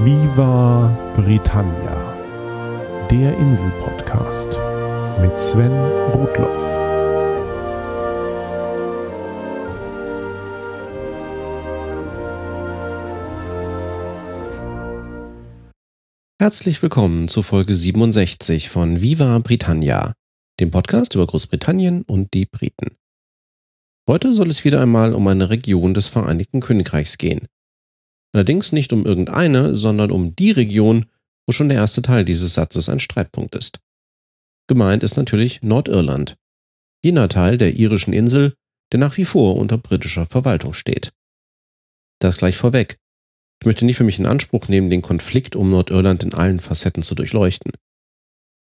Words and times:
Viva 0.00 0.96
Britannia, 1.16 2.16
der 3.10 3.36
Insel-Podcast 3.36 4.46
mit 5.20 5.40
Sven 5.40 5.72
Rudloff. 6.12 6.62
Herzlich 16.40 16.80
willkommen 16.80 17.26
zu 17.26 17.42
Folge 17.42 17.74
67 17.74 18.68
von 18.68 19.02
Viva 19.02 19.40
Britannia, 19.40 20.12
dem 20.60 20.70
Podcast 20.70 21.16
über 21.16 21.26
Großbritannien 21.26 22.02
und 22.02 22.34
die 22.34 22.46
Briten. 22.46 22.96
Heute 24.08 24.32
soll 24.32 24.48
es 24.48 24.64
wieder 24.64 24.80
einmal 24.80 25.12
um 25.12 25.26
eine 25.26 25.50
Region 25.50 25.92
des 25.92 26.06
Vereinigten 26.06 26.60
Königreichs 26.60 27.18
gehen. 27.18 27.48
Allerdings 28.34 28.72
nicht 28.72 28.92
um 28.92 29.06
irgendeine, 29.06 29.76
sondern 29.76 30.10
um 30.10 30.36
die 30.36 30.50
Region, 30.50 31.06
wo 31.46 31.52
schon 31.52 31.68
der 31.68 31.78
erste 31.78 32.02
Teil 32.02 32.24
dieses 32.24 32.54
Satzes 32.54 32.88
ein 32.88 33.00
Streitpunkt 33.00 33.54
ist. 33.54 33.80
Gemeint 34.68 35.02
ist 35.02 35.16
natürlich 35.16 35.62
Nordirland, 35.62 36.36
jener 37.02 37.28
Teil 37.28 37.56
der 37.56 37.76
irischen 37.76 38.12
Insel, 38.12 38.54
der 38.92 39.00
nach 39.00 39.16
wie 39.16 39.24
vor 39.24 39.56
unter 39.56 39.78
britischer 39.78 40.26
Verwaltung 40.26 40.74
steht. 40.74 41.12
Das 42.20 42.38
gleich 42.38 42.56
vorweg. 42.56 42.98
Ich 43.60 43.66
möchte 43.66 43.84
nicht 43.84 43.96
für 43.96 44.04
mich 44.04 44.18
in 44.18 44.26
Anspruch 44.26 44.68
nehmen, 44.68 44.90
den 44.90 45.02
Konflikt 45.02 45.56
um 45.56 45.70
Nordirland 45.70 46.22
in 46.22 46.34
allen 46.34 46.60
Facetten 46.60 47.02
zu 47.02 47.14
durchleuchten. 47.14 47.72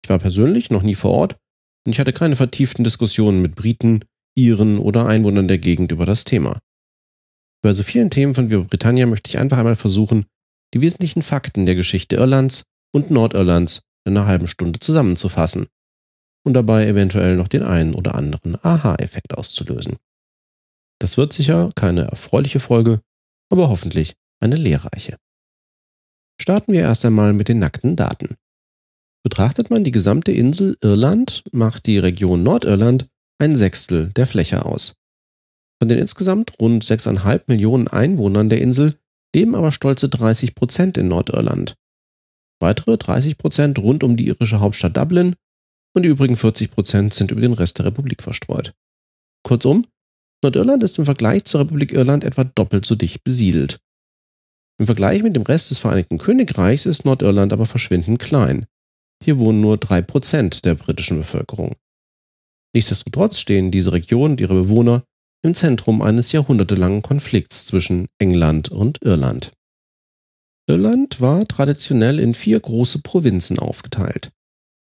Ich 0.04 0.10
war 0.10 0.20
persönlich 0.20 0.70
noch 0.70 0.84
nie 0.84 0.96
vor 0.96 1.12
Ort 1.12 1.38
und 1.86 1.94
ich 1.94 2.00
hatte 2.00 2.14
keine 2.14 2.36
vertieften 2.36 2.84
Diskussionen 2.84 3.42
mit 3.42 3.56
Briten, 3.56 4.06
Iren 4.36 4.78
oder 4.78 5.08
Einwohnern 5.08 5.48
der 5.48 5.58
Gegend 5.58 5.92
über 5.92 6.06
das 6.06 6.24
Thema. 6.24 6.60
Bei 7.64 7.74
so 7.74 7.84
vielen 7.84 8.10
Themen 8.10 8.36
von 8.36 8.48
Britannia 8.48 9.06
möchte 9.06 9.30
ich 9.30 9.40
einfach 9.40 9.58
einmal 9.58 9.76
versuchen, 9.76 10.26
die 10.74 10.82
wesentlichen 10.82 11.22
Fakten 11.22 11.66
der 11.66 11.76
Geschichte 11.76 12.18
Irlands 12.18 12.64
und 12.94 13.12
Nordirlands 13.12 13.82
in 14.06 14.16
einer 14.16 14.28
halben 14.28 14.48
Stunde 14.48 14.80
zusammenzufassen 14.80 15.68
und 16.46 16.54
dabei 16.54 16.88
eventuell 16.88 17.36
noch 17.36 17.48
den 17.48 17.64
einen 17.64 17.94
oder 17.94 18.16
anderen 18.16 18.58
Aha-Effekt 18.64 19.38
auszulösen. 19.38 19.98
Das 21.00 21.18
wird 21.18 21.34
sicher 21.34 21.70
keine 21.76 22.04
erfreuliche 22.04 22.60
Folge, 22.60 23.02
aber 23.52 23.70
hoffentlich 23.70 24.14
eine 24.40 24.56
lehrreiche. 24.56 25.18
Starten 26.40 26.74
wir 26.74 26.82
erst 26.82 27.06
einmal 27.06 27.34
mit 27.34 27.50
den 27.50 27.60
nackten 27.60 27.96
Daten. 27.96 28.36
Betrachtet 29.24 29.70
man 29.70 29.84
die 29.84 29.92
gesamte 29.92 30.32
Insel 30.32 30.78
Irland, 30.82 31.44
macht 31.52 31.86
die 31.86 31.98
Region 31.98 32.44
Nordirland 32.44 33.08
ein 33.40 33.56
Sechstel 33.56 34.12
der 34.14 34.28
Fläche 34.28 34.66
aus. 34.66 34.96
Von 35.80 35.90
den 35.90 36.00
insgesamt 36.00 36.60
rund 36.60 36.84
6,5 36.84 37.44
Millionen 37.48 37.88
Einwohnern 37.88 38.50
der 38.50 38.62
Insel 38.62 38.96
leben 39.36 39.56
aber 39.56 39.72
stolze 39.72 40.10
30 40.10 40.56
Prozent 40.56 40.98
in 40.98 41.08
Nordirland. 41.08 41.76
Weitere 42.60 42.98
30 42.98 43.38
Prozent 43.38 43.78
rund 43.78 44.04
um 44.04 44.18
die 44.18 44.28
irische 44.28 44.60
Hauptstadt 44.60 44.98
Dublin 44.98 45.36
und 45.96 46.04
die 46.04 46.10
übrigen 46.10 46.38
40 46.38 46.72
Prozent 46.72 47.14
sind 47.14 47.32
über 47.32 47.42
den 47.42 47.54
Rest 47.54 47.78
der 47.78 47.86
Republik 47.86 48.24
verstreut. 48.24 48.74
Kurzum, 49.44 49.86
Nordirland 50.44 50.84
ist 50.84 50.98
im 50.98 51.06
Vergleich 51.06 51.46
zur 51.46 51.62
Republik 51.62 51.94
Irland 51.94 52.24
etwa 52.24 52.44
doppelt 52.44 52.86
so 52.86 52.96
dicht 52.96 53.24
besiedelt. 53.24 53.80
Im 54.80 54.86
Vergleich 54.86 55.24
mit 55.24 55.36
dem 55.36 55.44
Rest 55.44 55.72
des 55.72 55.80
Vereinigten 55.80 56.18
Königreichs 56.18 56.86
ist 56.86 57.06
Nordirland 57.06 57.54
aber 57.54 57.66
verschwindend 57.66 58.20
klein. 58.20 58.66
Hier 59.24 59.40
wohnen 59.40 59.62
nur 59.62 59.78
3% 59.78 60.62
der 60.62 60.76
britischen 60.76 61.18
Bevölkerung. 61.18 61.76
Nichtsdestotrotz 62.76 63.40
stehen 63.40 63.72
diese 63.72 63.92
Region 63.92 64.32
und 64.32 64.42
ihre 64.42 64.54
Bewohner 64.54 65.04
im 65.44 65.54
Zentrum 65.54 66.02
eines 66.02 66.32
jahrhundertelangen 66.32 67.02
Konflikts 67.02 67.66
zwischen 67.66 68.08
England 68.20 68.70
und 68.70 69.02
Irland. 69.02 69.52
Irland 70.70 71.22
war 71.22 71.46
traditionell 71.46 72.20
in 72.20 72.34
vier 72.34 72.60
große 72.60 73.00
Provinzen 73.00 73.58
aufgeteilt. 73.60 74.32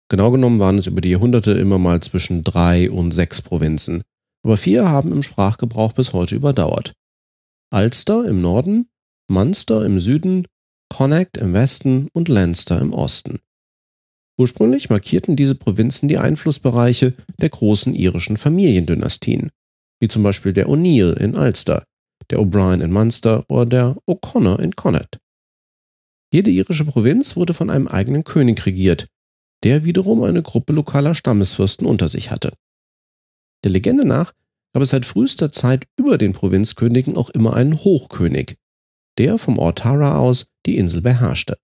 Genau 0.09 0.32
genommen 0.32 0.60
waren 0.60 0.77
es 0.77 0.88
über 0.88 1.02
die 1.02 1.10
Jahrhunderte 1.10 1.52
immer 1.52 1.77
mal 1.77 2.02
zwischen 2.02 2.44
drei 2.44 2.89
und 2.89 3.11
sechs 3.11 3.42
Provinzen, 3.42 4.04
aber 4.44 4.58
vier 4.58 4.88
haben 4.88 5.11
im 5.11 5.22
Sprachgebrauch 5.22 5.94
bis 5.94 6.14
heute 6.14 6.36
überdauert. 6.36 6.93
Ulster 7.73 8.26
im 8.26 8.42
Norden, 8.42 8.88
Munster 9.30 9.86
im 9.86 9.99
Süden, 9.99 10.48
Connacht 10.89 11.36
im 11.36 11.54
Westen 11.54 12.08
und 12.14 12.30
Leinster 12.30 12.80
im 12.80 12.93
Osten. 12.93 13.39
Ursprünglich 14.39 14.89
markierten 14.89 15.36
diese 15.36 15.55
Provinzen 15.55 16.08
die 16.08 16.17
Einflussbereiche 16.17 17.14
der 17.42 17.49
großen 17.49 17.93
irischen 17.93 18.38
Familiendynastien, 18.38 19.52
wie 20.00 20.08
zum 20.08 20.24
Beispiel 20.24 20.54
der 20.54 20.68
O'Neill 20.68 21.14
in 21.14 21.36
Ulster, 21.36 21.84
der 22.30 22.40
O'Brien 22.40 22.82
in 22.84 22.92
Munster 22.92 23.46
oder 23.50 23.66
der 23.66 23.98
O'Connor 24.08 24.60
in 24.60 24.76
Connacht. 24.76 25.20
Jede 26.34 26.52
irische 26.52 26.86
Provinz 26.86 27.36
wurde 27.36 27.54
von 27.54 27.70
einem 27.70 27.88
eigenen 27.88 28.24
König 28.24 28.66
regiert, 28.66 29.08
der 29.64 29.84
wiederum 29.84 30.24
eine 30.24 30.42
Gruppe 30.42 30.74
lokaler 30.74 31.16
Stammesfürsten 31.16 31.88
unter 31.88 32.10
sich 32.10 32.32
hatte. 32.32 32.54
Der 33.64 33.72
Legende 33.72 34.06
nach 34.06 34.34
gab 34.74 34.84
es 34.84 34.90
seit 34.90 35.06
frühester 35.06 35.52
Zeit 35.52 35.86
über 35.98 36.18
den 36.18 36.34
Provinzkönigen 36.34 37.16
auch 37.16 37.30
immer 37.30 37.56
einen 37.56 37.76
Hochkönig, 37.76 38.58
der 39.18 39.38
vom 39.38 39.58
Ort 39.58 39.80
Tara 39.80 40.18
aus 40.18 40.48
die 40.66 40.78
Insel 40.78 41.02
beherrschte. 41.02 41.58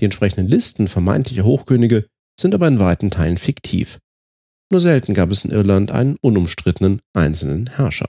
Die 0.00 0.04
entsprechenden 0.04 0.48
Listen 0.48 0.88
vermeintlicher 0.88 1.44
Hochkönige 1.44 2.06
sind 2.40 2.54
aber 2.54 2.68
in 2.68 2.78
weiten 2.78 3.10
Teilen 3.10 3.38
fiktiv. 3.38 4.00
Nur 4.70 4.80
selten 4.80 5.14
gab 5.14 5.30
es 5.30 5.44
in 5.44 5.50
Irland 5.50 5.90
einen 5.90 6.16
unumstrittenen 6.20 7.00
einzelnen 7.12 7.68
Herrscher. 7.68 8.08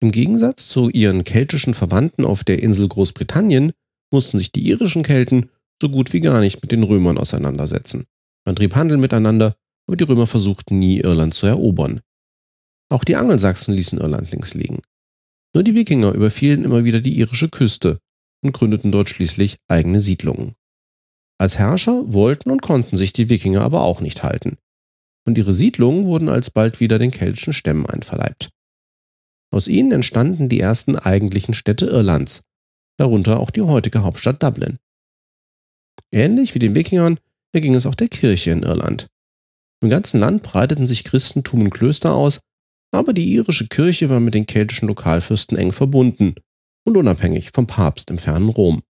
Im 0.00 0.10
Gegensatz 0.10 0.68
zu 0.68 0.90
ihren 0.90 1.24
keltischen 1.24 1.74
Verwandten 1.74 2.24
auf 2.24 2.44
der 2.44 2.62
Insel 2.62 2.88
Großbritannien 2.88 3.72
mussten 4.12 4.38
sich 4.38 4.52
die 4.52 4.66
irischen 4.68 5.02
Kelten 5.02 5.50
so 5.80 5.88
gut 5.88 6.12
wie 6.12 6.20
gar 6.20 6.40
nicht 6.40 6.62
mit 6.62 6.72
den 6.72 6.82
Römern 6.82 7.18
auseinandersetzen. 7.18 8.04
Man 8.44 8.56
trieb 8.56 8.74
Handel 8.74 8.98
miteinander, 8.98 9.56
aber 9.86 9.96
die 9.96 10.04
Römer 10.04 10.26
versuchten 10.26 10.78
nie, 10.78 11.00
Irland 11.00 11.34
zu 11.34 11.46
erobern. 11.46 12.00
Auch 12.90 13.04
die 13.04 13.16
Angelsachsen 13.16 13.74
ließen 13.74 13.98
Irland 13.98 14.30
links 14.30 14.54
liegen. 14.54 14.82
Nur 15.54 15.64
die 15.64 15.74
Wikinger 15.74 16.12
überfielen 16.12 16.64
immer 16.64 16.84
wieder 16.84 17.00
die 17.00 17.16
irische 17.18 17.48
Küste 17.48 18.00
und 18.42 18.52
gründeten 18.52 18.92
dort 18.92 19.08
schließlich 19.08 19.56
eigene 19.68 20.00
Siedlungen. 20.00 20.54
Als 21.38 21.58
Herrscher 21.58 22.12
wollten 22.12 22.50
und 22.50 22.62
konnten 22.62 22.96
sich 22.96 23.12
die 23.12 23.28
Wikinger 23.30 23.62
aber 23.62 23.82
auch 23.82 24.00
nicht 24.00 24.22
halten. 24.22 24.58
Und 25.26 25.38
ihre 25.38 25.54
Siedlungen 25.54 26.04
wurden 26.04 26.28
alsbald 26.28 26.80
wieder 26.80 26.98
den 26.98 27.10
keltischen 27.10 27.52
Stämmen 27.52 27.86
einverleibt. 27.86 28.50
Aus 29.50 29.68
ihnen 29.68 29.92
entstanden 29.92 30.48
die 30.48 30.60
ersten 30.60 30.96
eigentlichen 30.96 31.54
Städte 31.54 31.86
Irlands, 31.86 32.42
darunter 32.98 33.40
auch 33.40 33.50
die 33.50 33.62
heutige 33.62 34.02
Hauptstadt 34.02 34.42
Dublin. 34.42 34.78
Ähnlich 36.12 36.54
wie 36.54 36.58
den 36.58 36.74
Wikingern 36.74 37.18
erging 37.52 37.74
es 37.74 37.86
auch 37.86 37.94
der 37.94 38.08
Kirche 38.08 38.50
in 38.50 38.62
Irland. 38.62 39.06
Im 39.82 39.90
ganzen 39.90 40.18
Land 40.20 40.42
breiteten 40.42 40.86
sich 40.86 41.04
Christentum 41.04 41.62
und 41.62 41.70
Klöster 41.70 42.14
aus, 42.14 42.40
aber 42.92 43.12
die 43.12 43.32
irische 43.32 43.68
Kirche 43.68 44.08
war 44.08 44.20
mit 44.20 44.34
den 44.34 44.46
keltischen 44.46 44.88
Lokalfürsten 44.88 45.58
eng 45.58 45.72
verbunden 45.72 46.34
und 46.86 46.96
unabhängig 46.96 47.50
vom 47.52 47.66
Papst 47.66 48.10
im 48.10 48.18
fernen 48.18 48.48
Rom. 48.48 48.82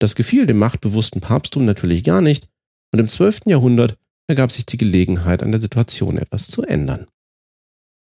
Das 0.00 0.14
gefiel 0.14 0.46
dem 0.46 0.58
machtbewussten 0.58 1.20
Papsttum 1.20 1.64
natürlich 1.64 2.04
gar 2.04 2.20
nicht, 2.20 2.48
und 2.92 2.98
im 2.98 3.08
12. 3.08 3.40
Jahrhundert 3.46 3.96
ergab 4.30 4.50
sich 4.50 4.64
die 4.64 4.78
Gelegenheit, 4.78 5.42
an 5.42 5.52
der 5.52 5.60
Situation 5.60 6.16
etwas 6.16 6.48
zu 6.48 6.62
ändern. 6.62 7.06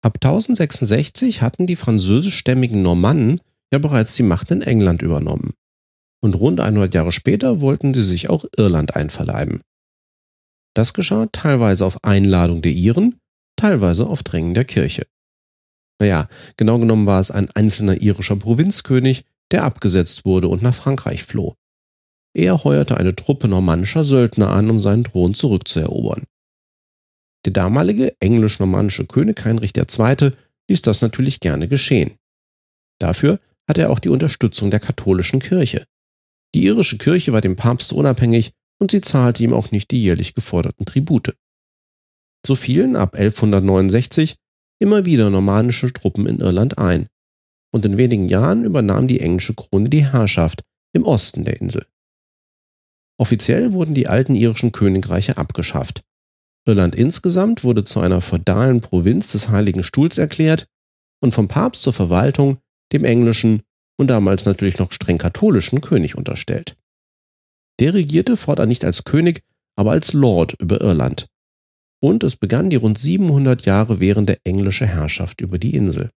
Ab 0.04 0.18
1066 0.18 1.42
hatten 1.42 1.68
die 1.68 1.76
französischstämmigen 1.76 2.82
Normannen 2.82 3.40
ja 3.72 3.80
bereits 3.80 4.16
die 4.16 4.24
Macht 4.24 4.52
in 4.52 4.62
England 4.62 5.02
übernommen. 5.02 5.54
Und 6.24 6.36
rund 6.36 6.60
100 6.60 6.94
Jahre 6.94 7.12
später 7.12 7.62
wollten 7.62 7.94
sie 7.94 8.04
sich 8.04 8.30
auch 8.30 8.46
Irland 8.58 8.96
einverleiben. 8.96 9.62
Das 10.76 10.94
geschah 10.94 11.28
teilweise 11.32 11.86
auf 11.86 12.04
Einladung 12.04 12.62
der 12.62 12.72
Iren, 12.72 13.20
teilweise 13.56 14.08
auf 14.08 14.24
Drängen 14.24 14.54
der 14.54 14.66
Kirche. 14.66 15.06
Naja, 16.00 16.28
genau 16.58 16.80
genommen 16.80 17.06
war 17.06 17.20
es 17.20 17.32
ein 17.32 17.50
einzelner 17.52 18.02
irischer 18.02 18.36
Provinzkönig, 18.36 19.24
der 19.52 19.64
abgesetzt 19.64 20.26
wurde 20.26 20.48
und 20.48 20.62
nach 20.62 20.74
Frankreich 20.74 21.24
floh. 21.24 21.56
Er 22.34 22.64
heuerte 22.64 22.98
eine 22.98 23.16
Truppe 23.16 23.48
normannischer 23.48 24.04
Söldner 24.04 24.50
an, 24.52 24.70
um 24.70 24.80
seinen 24.80 25.04
Thron 25.04 25.34
zurückzuerobern. 25.34 26.24
Der 27.46 27.54
damalige 27.54 28.16
englisch-normannische 28.20 29.06
König 29.06 29.44
Heinrich 29.44 29.76
II. 29.76 30.32
ließ 30.70 30.82
das 30.82 31.02
natürlich 31.02 31.40
gerne 31.40 31.68
geschehen. 31.68 32.16
Dafür 33.00 33.40
hatte 33.68 33.82
er 33.82 33.90
auch 33.90 34.00
die 34.00 34.10
Unterstützung 34.10 34.72
der 34.72 34.80
katholischen 34.80 35.40
Kirche. 35.40 35.86
Die 36.54 36.64
irische 36.64 36.98
Kirche 36.98 37.34
war 37.34 37.42
dem 37.42 37.56
Papst 37.56 37.94
unabhängig 37.94 38.52
und 38.80 38.92
sie 38.92 39.02
zahlte 39.02 39.44
ihm 39.44 39.54
auch 39.54 39.72
nicht 39.72 39.92
die 39.92 40.02
jährlich 40.02 40.34
geforderten 40.34 40.86
Tribute. 40.86 41.36
So 42.46 42.56
fielen 42.56 42.96
ab 42.96 43.16
1169 43.16 44.36
immer 44.80 45.06
wieder 45.06 45.30
normannische 45.30 45.94
Truppen 45.94 46.26
in 46.26 46.40
Irland 46.40 46.78
ein, 46.78 47.08
und 47.74 47.86
in 47.86 47.98
wenigen 47.98 48.28
Jahren 48.28 48.66
übernahm 48.66 49.08
die 49.08 49.22
englische 49.22 49.54
Krone 49.54 49.90
die 49.90 50.06
Herrschaft 50.06 50.64
im 50.94 51.04
Osten 51.04 51.46
der 51.46 51.62
Insel. 51.62 51.86
Offiziell 53.22 53.72
wurden 53.74 53.94
die 53.94 54.08
alten 54.08 54.34
irischen 54.34 54.72
Königreiche 54.72 55.38
abgeschafft. 55.38 56.02
Irland 56.66 56.96
insgesamt 56.96 57.64
wurde 57.64 57.84
zu 57.84 58.00
einer 58.00 58.20
feudalen 58.20 58.82
Provinz 58.82 59.34
des 59.34 59.50
Heiligen 59.50 59.84
Stuhls 59.84 60.18
erklärt 60.18 60.66
und 61.22 61.32
vom 61.32 61.48
Papst 61.48 61.84
zur 61.84 61.94
Verwaltung, 61.94 62.58
dem 62.92 63.06
englischen 63.06 63.62
und 63.96 64.08
damals 64.08 64.48
natürlich 64.48 64.80
noch 64.80 64.92
streng 64.92 65.20
katholischen 65.20 65.82
König 65.82 66.18
unterstellt. 66.18 66.76
Der 67.80 67.94
regierte 67.94 68.38
fortan 68.38 68.70
nicht 68.70 68.84
als 68.84 69.04
König, 69.04 69.44
aber 69.76 69.92
als 69.92 70.14
Lord 70.14 70.56
über 70.60 70.82
Irland. 70.82 71.28
Und 72.02 72.24
es 72.24 72.38
begann 72.38 72.72
die 72.72 72.78
rund 72.78 72.98
700 72.98 73.68
Jahre 73.68 74.00
währende 74.00 74.40
englische 74.46 74.88
Herrschaft 74.88 75.42
über 75.42 75.60
die 75.60 75.76
Insel. 75.76 76.10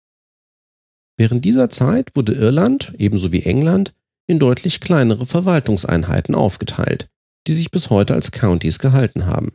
Während 1.18 1.44
dieser 1.44 1.68
Zeit 1.68 2.16
wurde 2.16 2.32
Irland, 2.32 2.94
ebenso 2.96 3.30
wie 3.30 3.42
England, 3.42 3.92
in 4.26 4.38
deutlich 4.38 4.80
kleinere 4.80 5.26
Verwaltungseinheiten 5.26 6.34
aufgeteilt, 6.34 7.08
die 7.46 7.54
sich 7.54 7.70
bis 7.70 7.90
heute 7.90 8.14
als 8.14 8.32
Counties 8.32 8.78
gehalten 8.78 9.26
haben. 9.26 9.52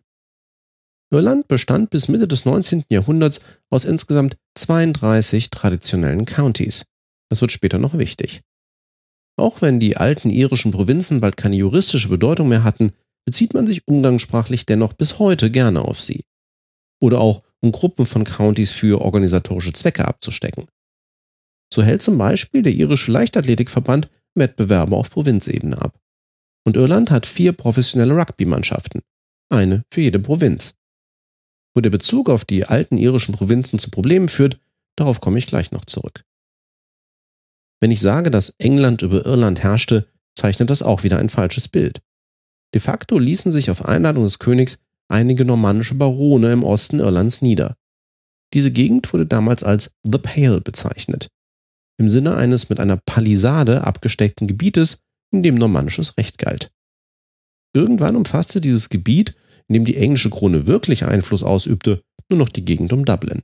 Irland 1.12 1.48
bestand 1.48 1.90
bis 1.90 2.08
Mitte 2.08 2.28
des 2.28 2.46
19. 2.46 2.86
Jahrhunderts 2.90 3.42
aus 3.72 3.86
insgesamt 3.86 4.38
32 4.56 5.50
traditionellen 5.50 6.26
Counties. 6.26 6.86
Das 7.30 7.42
wird 7.42 7.52
später 7.52 7.80
noch 7.80 7.98
wichtig. 7.98 8.42
Auch 9.38 9.62
wenn 9.62 9.80
die 9.80 9.98
alten 9.98 10.30
irischen 10.30 10.72
Provinzen 10.72 11.20
bald 11.20 11.38
keine 11.38 11.56
juristische 11.56 12.10
Bedeutung 12.10 12.50
mehr 12.50 12.64
hatten, 12.64 12.92
bezieht 13.26 13.54
man 13.54 13.66
sich 13.66 13.88
umgangssprachlich 13.88 14.66
dennoch 14.66 14.94
bis 14.94 15.18
heute 15.18 15.50
gerne 15.50 15.82
auf 15.82 16.02
sie. 16.02 16.26
Oder 17.02 17.20
auch 17.22 17.44
um 17.62 17.72
Gruppen 17.72 18.06
von 18.06 18.24
Counties 18.24 18.72
für 18.72 19.02
organisatorische 19.02 19.74
Zwecke 19.74 20.08
abzustecken. 20.08 20.68
So 21.74 21.84
hält 21.84 22.02
zum 22.02 22.18
Beispiel 22.18 22.64
der 22.64 22.74
irische 22.74 23.12
Leichtathletikverband 23.12 24.10
Wettbewerbe 24.36 24.96
auf 24.96 25.10
Provinzebene 25.10 25.82
ab. 25.82 26.00
Und 26.66 26.78
Irland 26.78 27.12
hat 27.12 27.26
vier 27.26 27.54
professionelle 27.54 28.16
Rugby-Mannschaften, 28.16 29.02
eine 29.50 29.84
für 29.92 30.02
jede 30.02 30.20
Provinz. 30.20 30.76
Wo 31.74 31.82
der 31.82 31.90
Bezug 31.90 32.30
auf 32.30 32.46
die 32.46 32.66
alten 32.66 32.98
irischen 32.98 33.34
Provinzen 33.34 33.80
zu 33.80 33.90
Problemen 33.90 34.30
führt, 34.30 34.60
darauf 34.96 35.22
komme 35.22 35.40
ich 35.40 35.48
gleich 35.48 35.72
noch 35.72 35.86
zurück. 35.86 36.24
Wenn 37.82 37.92
ich 37.92 38.02
sage, 38.02 38.30
dass 38.30 38.56
England 38.58 39.02
über 39.02 39.26
Irland 39.26 39.64
herrschte, 39.64 40.08
zeichnet 40.36 40.70
das 40.70 40.82
auch 40.82 41.04
wieder 41.04 41.20
ein 41.20 41.30
falsches 41.30 41.68
Bild. 41.68 42.02
De 42.74 42.82
facto 42.82 43.18
ließen 43.18 43.52
sich 43.52 43.72
auf 43.72 43.86
Einladung 43.86 44.24
des 44.24 44.40
Königs 44.40 44.80
einige 45.10 45.46
normannische 45.46 45.96
Barone 45.96 46.52
im 46.52 46.64
Osten 46.64 47.00
Irlands 47.00 47.42
nieder. 47.42 47.78
Diese 48.54 48.72
Gegend 48.72 49.12
wurde 49.12 49.26
damals 49.26 49.64
als 49.64 49.96
The 50.04 50.18
Pale 50.18 50.62
bezeichnet, 50.62 51.30
im 52.00 52.10
Sinne 52.10 52.36
eines 52.36 52.70
mit 52.70 52.80
einer 52.80 52.98
Palisade 52.98 53.84
abgesteckten 53.84 54.48
Gebietes, 54.48 55.02
in 55.32 55.44
dem 55.44 55.56
normannisches 55.56 56.18
Recht 56.18 56.38
galt. 56.38 56.72
Irgendwann 57.74 58.16
umfasste 58.16 58.62
dieses 58.62 58.90
Gebiet, 58.90 59.36
in 59.68 59.74
dem 59.74 59.86
die 59.86 59.98
englische 59.98 60.30
Krone 60.30 60.66
wirklich 60.66 61.06
Einfluss 61.06 61.44
ausübte, 61.44 62.02
nur 62.30 62.40
noch 62.40 62.50
die 62.50 62.66
Gegend 62.66 62.94
um 62.94 63.06
Dublin. 63.06 63.44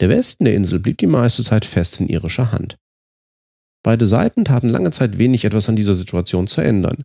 Der 0.00 0.08
Westen 0.08 0.44
der 0.44 0.54
Insel 0.54 0.80
blieb 0.80 0.98
die 0.98 1.06
meiste 1.06 1.42
Zeit 1.42 1.64
fest 1.64 2.00
in 2.00 2.08
irischer 2.08 2.52
Hand. 2.52 2.76
Beide 3.82 4.06
Seiten 4.06 4.44
taten 4.44 4.68
lange 4.68 4.90
Zeit 4.90 5.18
wenig 5.18 5.44
etwas 5.44 5.68
an 5.68 5.76
dieser 5.76 5.94
Situation 5.94 6.46
zu 6.46 6.60
ändern. 6.60 7.04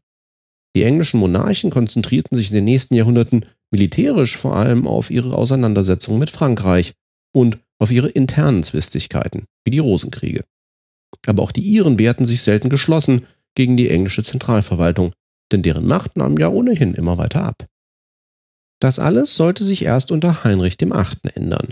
Die 0.75 0.83
englischen 0.83 1.19
Monarchen 1.19 1.69
konzentrierten 1.69 2.35
sich 2.35 2.49
in 2.49 2.55
den 2.55 2.65
nächsten 2.65 2.95
Jahrhunderten 2.95 3.45
militärisch 3.71 4.35
vor 4.35 4.57
allem 4.57 4.87
auf 4.87 5.09
ihre 5.09 5.37
Auseinandersetzungen 5.37 6.19
mit 6.19 6.29
Frankreich 6.29 6.93
und 7.33 7.59
auf 7.79 7.91
ihre 7.91 8.09
internen 8.09 8.63
Zwistigkeiten, 8.63 9.45
wie 9.63 9.71
die 9.71 9.79
Rosenkriege. 9.79 10.43
Aber 11.25 11.43
auch 11.43 11.51
die 11.51 11.61
Iren 11.61 11.99
wehrten 11.99 12.25
sich 12.25 12.41
selten 12.41 12.69
geschlossen 12.69 13.25
gegen 13.55 13.77
die 13.77 13.89
englische 13.89 14.23
Zentralverwaltung, 14.23 15.11
denn 15.51 15.61
deren 15.61 15.85
Macht 15.85 16.17
nahm 16.17 16.37
ja 16.37 16.49
ohnehin 16.49 16.93
immer 16.93 17.17
weiter 17.17 17.43
ab. 17.43 17.65
Das 18.79 18.99
alles 18.99 19.35
sollte 19.35 19.63
sich 19.63 19.83
erst 19.83 20.11
unter 20.11 20.43
Heinrich 20.43 20.79
VIII. 20.79 20.91
ändern. 21.35 21.69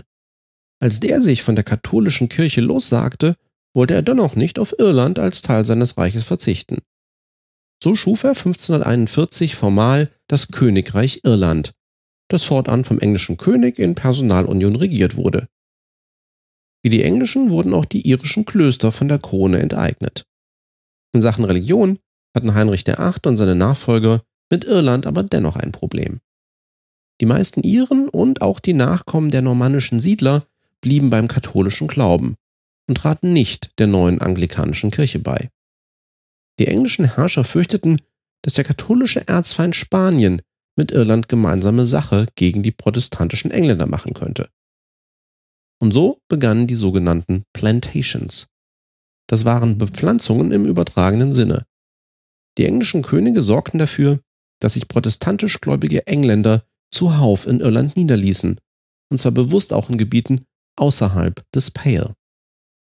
Als 0.80 1.00
der 1.00 1.20
sich 1.20 1.42
von 1.42 1.54
der 1.54 1.64
katholischen 1.64 2.28
Kirche 2.28 2.60
lossagte, 2.60 3.36
wollte 3.74 3.94
er 3.94 4.02
dennoch 4.02 4.36
nicht 4.36 4.58
auf 4.58 4.74
Irland 4.78 5.18
als 5.18 5.42
Teil 5.42 5.64
seines 5.64 5.98
Reiches 5.98 6.24
verzichten. 6.24 6.78
So 7.82 7.94
schuf 7.94 8.24
er 8.24 8.30
1541 8.30 9.56
formal 9.56 10.10
das 10.28 10.48
Königreich 10.48 11.20
Irland, 11.24 11.72
das 12.28 12.44
fortan 12.44 12.84
vom 12.84 12.98
englischen 12.98 13.36
König 13.36 13.78
in 13.78 13.94
Personalunion 13.94 14.76
regiert 14.76 15.16
wurde. 15.16 15.48
Wie 16.84 16.90
die 16.90 17.02
englischen 17.02 17.50
wurden 17.50 17.72
auch 17.72 17.86
die 17.86 18.06
irischen 18.06 18.44
Klöster 18.44 18.92
von 18.92 19.08
der 19.08 19.18
Krone 19.18 19.58
enteignet. 19.58 20.26
In 21.14 21.22
Sachen 21.22 21.44
Religion 21.44 21.98
hatten 22.34 22.54
Heinrich 22.54 22.86
VIII. 22.86 23.20
und 23.26 23.38
seine 23.38 23.54
Nachfolger 23.54 24.22
mit 24.50 24.64
Irland 24.64 25.06
aber 25.06 25.22
dennoch 25.22 25.56
ein 25.56 25.72
Problem. 25.72 26.20
Die 27.22 27.26
meisten 27.26 27.62
Iren 27.62 28.10
und 28.10 28.42
auch 28.42 28.60
die 28.60 28.74
Nachkommen 28.74 29.30
der 29.30 29.40
normannischen 29.40 29.98
Siedler 29.98 30.46
blieben 30.82 31.08
beim 31.08 31.26
katholischen 31.26 31.88
Glauben 31.88 32.36
und 32.86 32.98
traten 32.98 33.32
nicht 33.32 33.70
der 33.78 33.86
neuen 33.86 34.20
anglikanischen 34.20 34.90
Kirche 34.90 35.20
bei. 35.20 35.48
Die 36.58 36.66
englischen 36.66 37.14
Herrscher 37.14 37.44
fürchteten, 37.44 38.02
dass 38.42 38.54
der 38.54 38.64
katholische 38.64 39.26
Erzfeind 39.26 39.74
Spanien 39.74 40.42
mit 40.76 40.90
Irland 40.90 41.30
gemeinsame 41.30 41.86
Sache 41.86 42.26
gegen 42.34 42.62
die 42.62 42.72
protestantischen 42.72 43.52
Engländer 43.52 43.86
machen 43.86 44.12
könnte. 44.12 44.50
Und 45.80 45.92
so 45.92 46.18
begannen 46.28 46.66
die 46.66 46.74
sogenannten 46.74 47.44
Plantations. 47.52 48.48
Das 49.28 49.44
waren 49.44 49.78
Bepflanzungen 49.78 50.52
im 50.52 50.64
übertragenen 50.64 51.32
Sinne. 51.32 51.66
Die 52.58 52.66
englischen 52.66 53.02
Könige 53.02 53.42
sorgten 53.42 53.78
dafür, 53.78 54.20
dass 54.60 54.74
sich 54.74 54.88
protestantisch 54.88 55.60
gläubige 55.60 56.06
Engländer 56.06 56.64
zuhauf 56.92 57.46
in 57.46 57.60
Irland 57.60 57.96
niederließen, 57.96 58.60
und 59.10 59.18
zwar 59.18 59.32
bewusst 59.32 59.72
auch 59.72 59.90
in 59.90 59.98
Gebieten 59.98 60.44
außerhalb 60.76 61.42
des 61.52 61.70
Pale. 61.70 62.14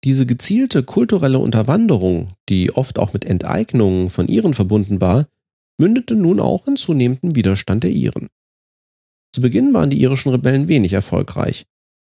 Diese 0.03 0.25
gezielte 0.25 0.83
kulturelle 0.83 1.39
Unterwanderung, 1.39 2.33
die 2.49 2.73
oft 2.75 2.99
auch 2.99 3.13
mit 3.13 3.25
Enteignungen 3.25 4.09
von 4.09 4.27
Iren 4.27 4.53
verbunden 4.53 4.99
war, 4.99 5.27
mündete 5.79 6.15
nun 6.15 6.39
auch 6.39 6.67
in 6.67 6.75
zunehmendem 6.75 7.35
Widerstand 7.35 7.83
der 7.83 7.91
Iren. 7.91 8.27
Zu 9.33 9.41
Beginn 9.41 9.73
waren 9.73 9.89
die 9.89 10.01
irischen 10.01 10.29
Rebellen 10.29 10.67
wenig 10.67 10.93
erfolgreich, 10.93 11.65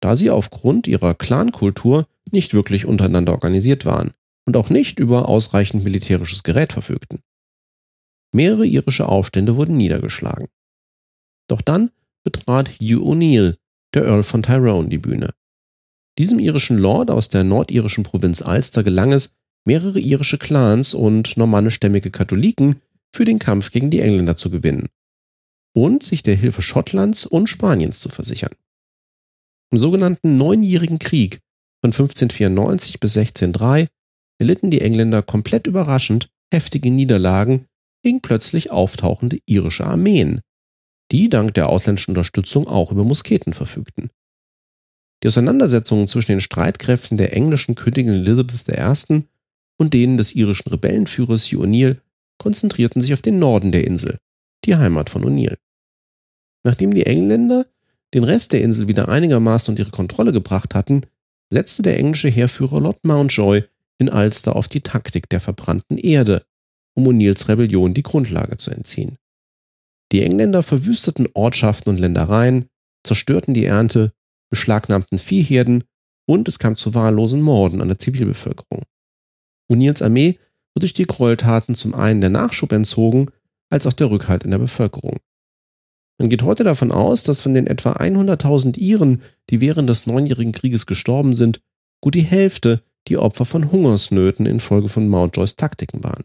da 0.01 0.17
sie 0.17 0.31
aufgrund 0.31 0.87
ihrer 0.87 1.15
Clankultur 1.15 2.07
nicht 2.31 2.55
wirklich 2.55 2.87
untereinander 2.87 3.33
organisiert 3.33 3.85
waren 3.85 4.13
und 4.47 4.57
auch 4.57 4.71
nicht 4.71 4.99
über 4.99 5.29
ausreichend 5.29 5.85
militärisches 5.85 6.43
Gerät 6.43 6.73
verfügten. 6.73 7.21
Mehrere 8.33 8.67
irische 8.67 9.09
Aufstände 9.09 9.57
wurden 9.57 9.77
niedergeschlagen. 9.77 10.49
Doch 11.49 11.61
dann 11.61 11.91
betrat 12.25 12.69
Hugh 12.81 13.03
O'Neill, 13.03 13.57
der 13.95 14.05
Earl 14.05 14.23
von 14.23 14.43
Tyrone, 14.43 14.89
die 14.89 14.99
Bühne. 14.99 15.31
Diesem 16.19 16.39
irischen 16.39 16.79
Lord 16.79 17.11
aus 17.11 17.29
der 17.29 17.45
nordirischen 17.45 18.05
Provinz 18.05 18.43
Ulster 18.43 18.83
gelang 18.83 19.13
es, 19.13 19.35
mehrere 19.65 20.01
irische 20.01 20.39
Clans 20.39 20.95
und 20.95 21.37
normannischstämmige 21.37 22.11
Katholiken 22.11 22.81
für 23.13 23.25
den 23.25 23.39
Kampf 23.39 23.71
gegen 23.71 23.91
die 23.91 24.01
Engländer 24.01 24.37
zu 24.37 24.51
gewinnen 24.51 24.89
und 25.75 26.03
sich 26.03 26.23
der 26.23 26.37
Hilfe 26.37 26.63
Schottlands 26.63 27.27
und 27.27 27.49
Spaniens 27.49 28.01
zu 28.01 28.09
versichern. 28.09 28.53
Im 29.73 29.79
sogenannten 29.79 30.37
Neunjährigen 30.37 30.99
Krieg 30.99 31.41
von 31.83 31.93
1594 31.93 33.01
bis 33.01 33.17
1603 33.17 33.89
erlitten 34.39 34.71
die 34.71 34.81
Engländer 34.81 35.23
komplett 35.23 35.67
überraschend 35.67 36.29
heftige 36.53 36.91
Niederlagen 36.91 37.67
gegen 38.03 38.21
plötzlich 38.21 38.71
auftauchende 38.71 39.39
irische 39.47 39.87
Armeen, 39.87 40.41
die 41.11 41.29
dank 41.29 41.55
der 41.55 41.69
ausländischen 41.69 42.13
Unterstützung 42.13 42.69
auch 42.69 42.93
über 42.93 43.05
Musketen 43.05 43.53
verfügten. 43.53 44.11
Die 45.23 45.29
Auseinandersetzungen 45.29 46.07
zwischen 46.07 46.33
den 46.33 46.41
Streitkräften 46.41 47.17
der 47.17 47.35
englischen 47.35 47.75
Königin 47.75 48.15
Elizabeth 48.15 48.69
I. 48.69 49.25
und 49.79 49.95
denen 49.95 50.17
des 50.17 50.35
irischen 50.35 50.69
Rebellenführers 50.69 51.47
Hugh 51.47 51.65
O'Neill 51.65 52.01
konzentrierten 52.39 53.01
sich 53.01 53.13
auf 53.15 53.23
den 53.23 53.39
Norden 53.39 53.73
der 53.73 53.87
Insel, 53.87 54.19
die 54.65 54.77
Heimat 54.77 55.11
von 55.11 55.25
O'Neill. 55.25 55.57
Nachdem 56.65 56.93
die 56.95 57.07
Engländer 57.07 57.67
den 58.17 58.25
Rest 58.25 58.55
der 58.55 58.63
Insel 58.63 58.89
wieder 58.89 59.11
einigermaßen 59.11 59.73
unter 59.73 59.83
ihre 59.83 59.91
Kontrolle 59.91 60.33
gebracht 60.33 60.75
hatten, 60.75 61.03
setzte 61.53 61.83
der 61.83 61.99
englische 61.99 62.31
Heerführer 62.31 62.81
Lord 62.81 63.05
Mountjoy 63.05 63.65
in 63.99 64.09
Ulster 64.09 64.57
auf 64.57 64.69
die 64.69 64.81
Taktik 64.81 65.29
der 65.29 65.39
verbrannten 65.39 65.99
Erde, 65.99 66.47
um 66.95 67.07
O'Neills 67.07 67.47
Rebellion 67.47 67.93
die 67.93 68.03
Grundlage 68.03 68.57
zu 68.57 68.71
entziehen. 68.71 69.19
Die 70.13 70.23
Engländer 70.23 70.63
verwüsteten 70.63 71.29
Ortschaften 71.35 71.91
und 71.91 72.01
Ländereien, 72.01 72.71
zerstörten 73.05 73.53
die 73.53 73.67
Ernte 73.67 74.15
beschlagnahmten 74.49 75.19
Viehherden 75.19 75.85
und 76.27 76.49
es 76.49 76.59
kam 76.59 76.77
zu 76.77 76.95
wahllosen 76.95 77.43
Morden 77.43 77.83
an 77.83 77.89
der 77.89 77.99
Zivilbevölkerung. 77.99 78.85
O'Neills 79.71 80.03
Armee 80.03 80.39
wird 80.75 80.85
durch 80.85 80.95
die 80.95 81.07
Gräueltaten 81.07 81.75
zum 81.75 81.95
einen 81.95 82.23
der 82.23 82.31
Nachschub 82.31 82.73
entzogen, 82.73 83.31
als 83.69 83.87
auch 83.87 83.93
der 83.93 84.11
Rückhalt 84.11 84.45
in 84.45 84.53
der 84.53 84.59
Bevölkerung. 84.59 85.19
Man 86.19 86.31
geht 86.31 86.43
heute 86.43 86.65
davon 86.65 86.93
aus, 86.93 87.25
dass 87.25 87.43
von 87.43 87.53
den 87.53 87.67
etwa 87.67 87.93
100.000 87.93 88.79
Iren, 88.79 89.23
die 89.51 89.61
während 89.61 89.89
des 89.89 90.07
Neunjährigen 90.07 90.53
Krieges 90.53 90.87
gestorben 90.87 91.35
sind, 91.35 91.61
gut 92.01 92.15
die 92.15 92.23
Hälfte 92.23 92.83
die 93.09 93.19
Opfer 93.19 93.45
von 93.45 93.71
Hungersnöten 93.71 94.47
infolge 94.47 94.89
von 94.89 95.09
Mountjoys 95.09 95.57
Taktiken 95.57 96.03
waren. 96.03 96.25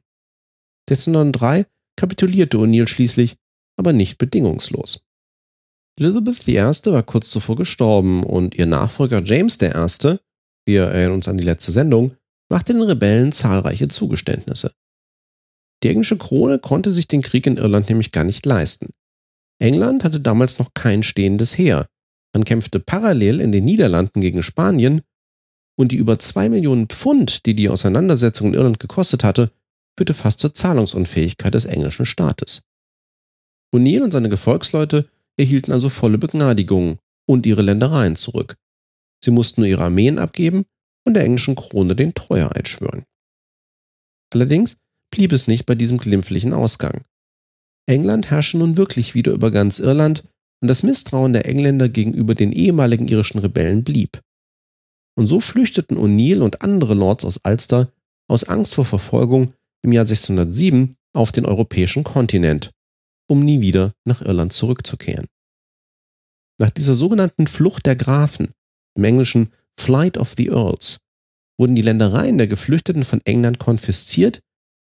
1603 0.90 1.66
kapitulierte 1.96 2.58
O'Neill 2.58 2.88
schließlich, 2.88 3.38
aber 3.78 3.94
nicht 3.94 4.18
bedingungslos. 4.18 5.02
Elizabeth 6.00 6.48
I. 6.48 6.56
war 6.92 7.04
kurz 7.04 7.30
zuvor 7.30 7.56
gestorben 7.56 8.24
und 8.24 8.56
ihr 8.56 8.66
Nachfolger 8.66 9.22
James 9.24 9.62
I., 9.62 10.18
wir 10.66 10.84
erinnern 10.84 11.14
uns 11.14 11.28
an 11.28 11.38
die 11.38 11.46
letzte 11.46 11.72
Sendung, 11.72 12.14
machte 12.50 12.74
den 12.74 12.82
Rebellen 12.82 13.32
zahlreiche 13.32 13.88
Zugeständnisse. 13.88 14.74
Die 15.84 15.90
englische 15.90 16.18
Krone 16.18 16.60
konnte 16.60 16.92
sich 16.92 17.08
den 17.08 17.22
Krieg 17.22 17.48
in 17.48 17.58
Irland 17.58 17.90
nämlich 17.90 18.12
gar 18.12 18.24
nicht 18.24 18.46
leisten. 18.46 18.94
England 19.62 20.04
hatte 20.04 20.20
damals 20.20 20.58
noch 20.58 20.74
kein 20.74 21.04
stehendes 21.04 21.58
Heer. 21.58 21.88
Man 22.34 22.46
kämpfte 22.46 22.80
parallel 22.80 23.40
in 23.40 23.52
den 23.52 23.64
Niederlanden 23.64 24.20
gegen 24.20 24.42
Spanien 24.42 25.02
und 25.78 25.92
die 25.92 25.98
über 25.98 26.18
zwei 26.18 26.50
Millionen 26.50 26.88
Pfund, 26.88 27.46
die 27.46 27.54
die 27.54 27.70
Auseinandersetzung 27.70 28.48
in 28.48 28.54
Irland 28.56 28.80
gekostet 28.80 29.24
hatte, 29.24 29.52
führte 29.96 30.14
fast 30.14 30.40
zur 30.40 30.54
Zahlungsunfähigkeit 30.54 31.54
des 31.54 31.66
englischen 31.66 32.06
Staates. 32.06 32.64
O'Neill 33.74 34.02
und 34.02 34.12
seine 34.12 34.30
Gefolgsleute 34.30 35.08
erhielten 35.38 35.72
also 35.72 35.90
volle 35.90 36.18
Begnadigungen 36.18 36.98
und 37.28 37.46
ihre 37.46 37.62
Ländereien 37.62 38.16
zurück. 38.16 38.58
Sie 39.24 39.32
mussten 39.32 39.62
nur 39.62 39.68
ihre 39.68 39.84
Armeen 39.84 40.18
abgeben 40.18 40.66
und 41.06 41.14
der 41.14 41.24
englischen 41.24 41.56
Krone 41.56 41.96
den 41.96 42.16
Treueeid 42.16 42.68
schwören. 42.68 43.06
Allerdings 44.34 44.78
blieb 45.12 45.32
es 45.34 45.48
nicht 45.48 45.66
bei 45.66 45.76
diesem 45.76 46.00
glimpflichen 46.00 46.54
Ausgang. 46.54 47.04
England 47.88 48.30
herrschte 48.30 48.58
nun 48.58 48.78
wirklich 48.78 49.16
wieder 49.16 49.32
über 49.34 49.52
ganz 49.52 49.80
Irland 49.80 50.24
und 50.62 50.68
das 50.68 50.84
Misstrauen 50.84 51.34
der 51.34 51.46
Engländer 51.46 51.90
gegenüber 51.90 52.36
den 52.36 52.52
ehemaligen 52.52 53.08
irischen 53.08 53.40
Rebellen 53.40 53.84
blieb. 53.84 54.22
Und 55.18 55.28
so 55.28 55.40
flüchteten 55.40 55.98
O'Neill 55.98 56.42
und 56.42 56.62
andere 56.62 56.94
Lords 56.94 57.26
aus 57.26 57.40
Ulster 57.46 57.92
aus 58.30 58.46
Angst 58.46 58.76
vor 58.76 58.86
Verfolgung 58.86 59.54
im 59.84 59.92
Jahr 59.92 60.04
1607 60.04 60.96
auf 61.14 61.32
den 61.32 61.46
europäischen 61.46 62.04
Kontinent, 62.04 62.72
um 63.28 63.44
nie 63.44 63.62
wieder 63.62 63.94
nach 64.06 64.22
Irland 64.22 64.54
zurückzukehren. 64.54 65.28
Nach 66.60 66.70
dieser 66.70 66.96
sogenannten 66.96 67.48
Flucht 67.48 67.86
der 67.86 67.96
Grafen, 67.96 68.52
im 68.96 69.04
Englischen 69.04 69.52
Flight 69.80 70.18
of 70.18 70.36
the 70.38 70.50
Earls, 70.50 71.00
wurden 71.60 71.76
die 71.76 71.82
Ländereien 71.82 72.38
der 72.38 72.48
Geflüchteten 72.48 73.04
von 73.04 73.20
England 73.26 73.60
konfisziert 73.60 74.42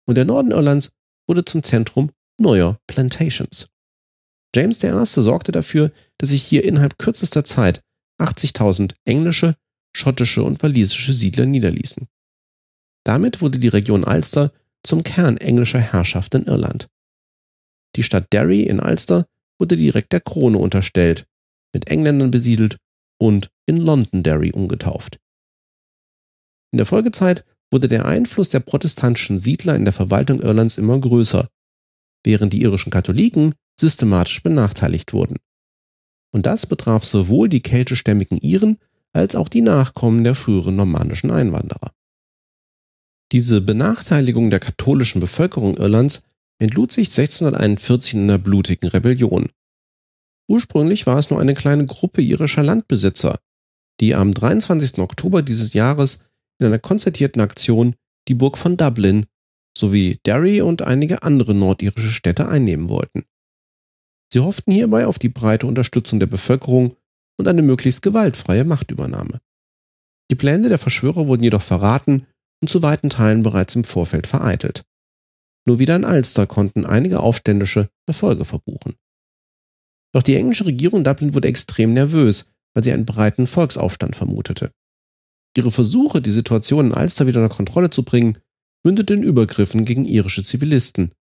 und 0.06 0.16
der 0.16 0.24
Norden 0.24 0.50
Irlands 0.50 0.92
wurde 1.26 1.44
zum 1.44 1.62
Zentrum 1.62 2.10
neuer 2.38 2.78
Plantations. 2.86 3.68
James 4.54 4.82
I. 4.84 5.04
sorgte 5.04 5.52
dafür, 5.52 5.90
dass 6.18 6.30
sich 6.30 6.42
hier 6.42 6.64
innerhalb 6.64 6.98
kürzester 6.98 7.44
Zeit 7.44 7.80
80.000 8.20 8.94
englische, 9.04 9.56
schottische 9.96 10.42
und 10.42 10.62
walisische 10.62 11.12
Siedler 11.12 11.46
niederließen. 11.46 12.06
Damit 13.04 13.40
wurde 13.40 13.58
die 13.58 13.68
Region 13.68 14.04
Ulster 14.04 14.52
zum 14.84 15.02
Kern 15.02 15.36
englischer 15.36 15.80
Herrschaft 15.80 16.34
in 16.34 16.44
Irland. 16.44 16.88
Die 17.96 18.02
Stadt 18.02 18.32
Derry 18.32 18.62
in 18.62 18.80
Ulster 18.80 19.26
wurde 19.58 19.76
direkt 19.76 20.12
der 20.12 20.20
Krone 20.20 20.58
unterstellt, 20.58 21.26
mit 21.72 21.88
Engländern 21.88 22.30
besiedelt 22.30 22.76
und 23.20 23.50
in 23.66 23.78
Londonderry 23.78 24.52
umgetauft. 24.52 25.18
In 26.72 26.78
der 26.78 26.86
Folgezeit 26.86 27.44
wurde 27.72 27.88
der 27.88 28.04
Einfluss 28.04 28.50
der 28.50 28.60
protestantischen 28.60 29.38
Siedler 29.38 29.76
in 29.76 29.84
der 29.84 29.92
Verwaltung 29.92 30.40
Irlands 30.40 30.76
immer 30.76 30.98
größer, 30.98 31.48
während 32.24 32.52
die 32.52 32.62
irischen 32.62 32.90
Katholiken 32.90 33.54
systematisch 33.78 34.42
benachteiligt 34.42 35.12
wurden. 35.12 35.36
Und 36.32 36.46
das 36.46 36.66
betraf 36.66 37.04
sowohl 37.04 37.48
die 37.48 37.62
keltischstämmigen 37.62 38.38
Iren 38.38 38.78
als 39.12 39.36
auch 39.36 39.48
die 39.48 39.60
Nachkommen 39.60 40.24
der 40.24 40.34
früheren 40.34 40.74
normannischen 40.74 41.30
Einwanderer. 41.30 41.92
Diese 43.32 43.60
Benachteiligung 43.60 44.50
der 44.50 44.60
katholischen 44.60 45.20
Bevölkerung 45.20 45.76
Irlands 45.76 46.24
entlud 46.58 46.92
sich 46.92 47.08
1641 47.08 48.14
in 48.14 48.22
einer 48.22 48.38
blutigen 48.38 48.88
Rebellion. 48.88 49.48
Ursprünglich 50.48 51.06
war 51.06 51.18
es 51.18 51.30
nur 51.30 51.40
eine 51.40 51.54
kleine 51.54 51.86
Gruppe 51.86 52.20
irischer 52.20 52.62
Landbesitzer, 52.62 53.38
die 54.00 54.14
am 54.14 54.34
23. 54.34 54.98
Oktober 54.98 55.42
dieses 55.42 55.72
Jahres 55.72 56.26
in 56.58 56.66
einer 56.66 56.78
konzertierten 56.78 57.40
Aktion 57.40 57.94
die 58.28 58.34
Burg 58.34 58.58
von 58.58 58.76
Dublin 58.76 59.26
sowie 59.76 60.20
Derry 60.24 60.60
und 60.60 60.82
einige 60.82 61.22
andere 61.22 61.54
nordirische 61.54 62.10
Städte 62.10 62.48
einnehmen 62.48 62.88
wollten. 62.88 63.24
Sie 64.32 64.40
hofften 64.40 64.72
hierbei 64.72 65.06
auf 65.06 65.18
die 65.18 65.28
breite 65.28 65.66
Unterstützung 65.66 66.20
der 66.20 66.26
Bevölkerung 66.26 66.96
und 67.38 67.48
eine 67.48 67.62
möglichst 67.62 68.02
gewaltfreie 68.02 68.64
Machtübernahme. 68.64 69.40
Die 70.30 70.36
Pläne 70.36 70.68
der 70.68 70.78
Verschwörer 70.78 71.26
wurden 71.26 71.42
jedoch 71.42 71.62
verraten 71.62 72.26
und 72.60 72.68
zu 72.68 72.82
weiten 72.82 73.10
Teilen 73.10 73.42
bereits 73.42 73.74
im 73.74 73.84
Vorfeld 73.84 74.26
vereitelt. 74.26 74.84
Nur 75.66 75.78
wieder 75.78 75.96
in 75.96 76.04
Ulster 76.04 76.46
konnten 76.46 76.84
einige 76.84 77.20
Aufständische 77.20 77.88
Erfolge 78.06 78.44
verbuchen. 78.44 78.94
Doch 80.12 80.22
die 80.22 80.36
englische 80.36 80.66
Regierung 80.66 81.04
Dublin 81.04 81.34
wurde 81.34 81.48
extrem 81.48 81.92
nervös, 81.92 82.52
weil 82.74 82.84
sie 82.84 82.92
einen 82.92 83.06
breiten 83.06 83.46
Volksaufstand 83.46 84.14
vermutete. 84.14 84.72
Ihre 85.56 85.70
Versuche, 85.70 86.20
die 86.20 86.30
Situation 86.30 86.86
in 86.86 86.92
Ulster 86.92 87.26
wieder 87.26 87.42
unter 87.42 87.54
Kontrolle 87.54 87.90
zu 87.90 88.04
bringen, 88.04 88.38
mündeten 88.84 89.18
in 89.18 89.22
Übergriffen 89.22 89.84
gegen 89.84 90.04
irische 90.04 90.42
Zivilisten. 90.42 91.12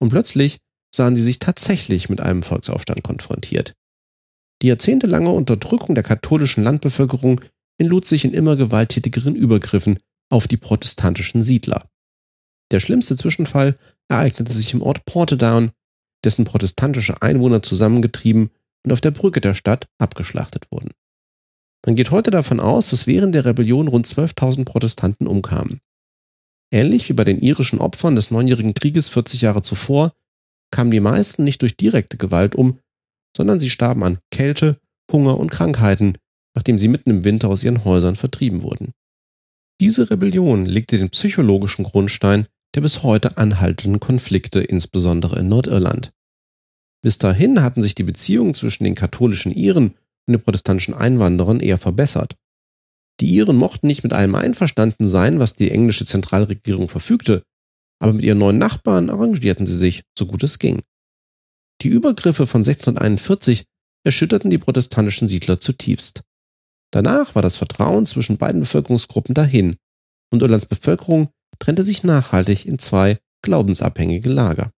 Und 0.00 0.08
plötzlich 0.10 0.58
sahen 0.94 1.16
sie 1.16 1.22
sich 1.22 1.38
tatsächlich 1.38 2.08
mit 2.08 2.20
einem 2.20 2.42
Volksaufstand 2.42 3.02
konfrontiert. 3.02 3.74
Die 4.62 4.68
jahrzehntelange 4.68 5.30
Unterdrückung 5.30 5.94
der 5.94 6.04
katholischen 6.04 6.64
Landbevölkerung 6.64 7.40
entlud 7.78 8.06
sich 8.06 8.24
in 8.24 8.32
immer 8.32 8.56
gewalttätigeren 8.56 9.34
Übergriffen 9.34 9.98
auf 10.30 10.46
die 10.46 10.56
protestantischen 10.56 11.42
Siedler. 11.42 11.88
Der 12.70 12.80
schlimmste 12.80 13.16
Zwischenfall 13.16 13.76
ereignete 14.08 14.52
sich 14.52 14.72
im 14.72 14.82
Ort 14.82 15.04
Portadown, 15.04 15.72
dessen 16.24 16.44
protestantische 16.44 17.20
Einwohner 17.20 17.62
zusammengetrieben 17.62 18.50
und 18.84 18.92
auf 18.92 19.00
der 19.00 19.10
Brücke 19.10 19.40
der 19.40 19.54
Stadt 19.54 19.86
abgeschlachtet 19.98 20.70
wurden. 20.70 20.90
Man 21.84 21.96
geht 21.96 22.10
heute 22.10 22.30
davon 22.30 22.60
aus, 22.60 22.90
dass 22.90 23.06
während 23.06 23.34
der 23.34 23.44
Rebellion 23.44 23.88
rund 23.88 24.06
12.000 24.06 24.64
Protestanten 24.64 25.26
umkamen. 25.26 25.80
Ähnlich 26.72 27.08
wie 27.08 27.12
bei 27.12 27.24
den 27.24 27.40
irischen 27.40 27.78
Opfern 27.78 28.16
des 28.16 28.30
Neunjährigen 28.30 28.74
Krieges 28.74 29.08
40 29.08 29.42
Jahre 29.42 29.62
zuvor, 29.62 30.12
kamen 30.70 30.90
die 30.90 31.00
meisten 31.00 31.44
nicht 31.44 31.62
durch 31.62 31.76
direkte 31.76 32.16
Gewalt 32.16 32.54
um, 32.54 32.78
sondern 33.36 33.60
sie 33.60 33.70
starben 33.70 34.02
an 34.02 34.18
Kälte, 34.30 34.78
Hunger 35.10 35.38
und 35.38 35.50
Krankheiten, 35.50 36.14
nachdem 36.54 36.78
sie 36.78 36.88
mitten 36.88 37.10
im 37.10 37.24
Winter 37.24 37.48
aus 37.48 37.62
ihren 37.62 37.84
Häusern 37.84 38.16
vertrieben 38.16 38.62
wurden. 38.62 38.92
Diese 39.80 40.10
Rebellion 40.10 40.66
legte 40.66 40.98
den 40.98 41.10
psychologischen 41.10 41.84
Grundstein 41.84 42.46
der 42.74 42.80
bis 42.80 43.02
heute 43.02 43.36
anhaltenden 43.36 44.00
Konflikte, 44.00 44.60
insbesondere 44.60 45.38
in 45.38 45.48
Nordirland. 45.48 46.12
Bis 47.02 47.18
dahin 47.18 47.62
hatten 47.62 47.82
sich 47.82 47.94
die 47.94 48.02
Beziehungen 48.02 48.54
zwischen 48.54 48.84
den 48.84 48.94
katholischen 48.94 49.52
Iren 49.52 49.88
und 50.26 50.32
den 50.32 50.40
protestantischen 50.40 50.94
Einwanderern 50.94 51.60
eher 51.60 51.78
verbessert. 51.78 52.34
Die 53.20 53.32
Iren 53.34 53.56
mochten 53.56 53.86
nicht 53.86 54.02
mit 54.02 54.12
allem 54.12 54.34
einverstanden 54.34 55.08
sein, 55.08 55.38
was 55.38 55.54
die 55.54 55.70
englische 55.70 56.04
Zentralregierung 56.04 56.88
verfügte, 56.88 57.42
aber 58.00 58.12
mit 58.12 58.24
ihren 58.24 58.38
neuen 58.38 58.58
Nachbarn 58.58 59.10
arrangierten 59.10 59.66
sie 59.66 59.76
sich, 59.76 60.02
so 60.18 60.26
gut 60.26 60.42
es 60.42 60.58
ging. 60.58 60.82
Die 61.82 61.88
Übergriffe 61.88 62.46
von 62.46 62.60
1641 62.60 63.64
erschütterten 64.04 64.50
die 64.50 64.58
protestantischen 64.58 65.28
Siedler 65.28 65.60
zutiefst. 65.60 66.22
Danach 66.92 67.34
war 67.34 67.42
das 67.42 67.56
Vertrauen 67.56 68.06
zwischen 68.06 68.36
beiden 68.36 68.60
Bevölkerungsgruppen 68.60 69.34
dahin 69.34 69.76
und 70.30 70.42
Irlands 70.42 70.66
Bevölkerung 70.66 71.30
trennte 71.58 71.84
sich 71.84 72.04
nachhaltig 72.04 72.66
in 72.66 72.78
zwei 72.78 73.18
glaubensabhängige 73.42 74.28
Lager. 74.28 74.70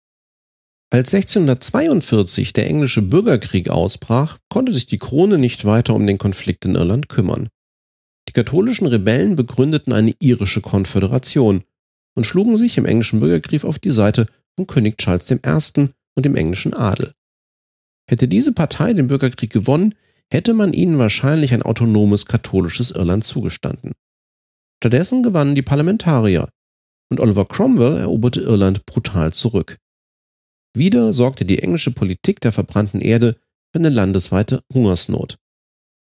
Als 0.92 1.14
1642 1.14 2.54
der 2.54 2.68
englische 2.68 3.02
Bürgerkrieg 3.02 3.70
ausbrach, 3.70 4.38
konnte 4.50 4.72
sich 4.72 4.86
die 4.86 4.98
Krone 4.98 5.38
nicht 5.38 5.66
weiter 5.66 5.94
um 5.94 6.06
den 6.06 6.18
Konflikt 6.18 6.66
in 6.66 6.76
Irland 6.76 7.10
kümmern. 7.10 7.50
Katholischen 8.36 8.88
Rebellen 8.88 9.38
begründeten 9.38 9.94
eine 9.94 10.14
irische 10.20 10.60
Konföderation 10.60 11.64
und 12.16 12.26
schlugen 12.26 12.58
sich 12.58 12.78
im 12.78 12.86
englischen 12.86 13.22
Bürgerkrieg 13.22 13.64
auf 13.64 13.80
die 13.80 13.92
Seite 13.92 14.28
von 14.56 14.68
König 14.68 14.98
Charles 14.98 15.32
I. 15.32 15.88
und 16.16 16.26
dem 16.26 16.36
englischen 16.36 16.74
Adel. 16.74 17.14
Hätte 18.10 18.28
diese 18.28 18.52
Partei 18.52 18.92
den 18.94 19.08
Bürgerkrieg 19.08 19.52
gewonnen, 19.52 19.96
hätte 20.30 20.54
man 20.54 20.74
ihnen 20.74 20.98
wahrscheinlich 20.98 21.54
ein 21.54 21.64
autonomes 21.64 22.26
katholisches 22.26 22.92
Irland 22.92 23.24
zugestanden. 23.24 23.94
Stattdessen 24.84 25.24
gewannen 25.24 25.56
die 25.56 25.62
Parlamentarier 25.62 26.50
und 27.10 27.22
Oliver 27.22 27.46
Cromwell 27.46 27.98
eroberte 27.98 28.42
Irland 28.42 28.86
brutal 28.86 29.32
zurück. 29.32 29.78
Wieder 30.76 31.14
sorgte 31.14 31.46
die 31.46 31.60
englische 31.60 31.92
Politik 31.92 32.42
der 32.42 32.52
verbrannten 32.52 33.00
Erde 33.00 33.38
für 33.72 33.80
eine 33.80 33.90
landesweite 33.90 34.62
Hungersnot. 34.74 35.38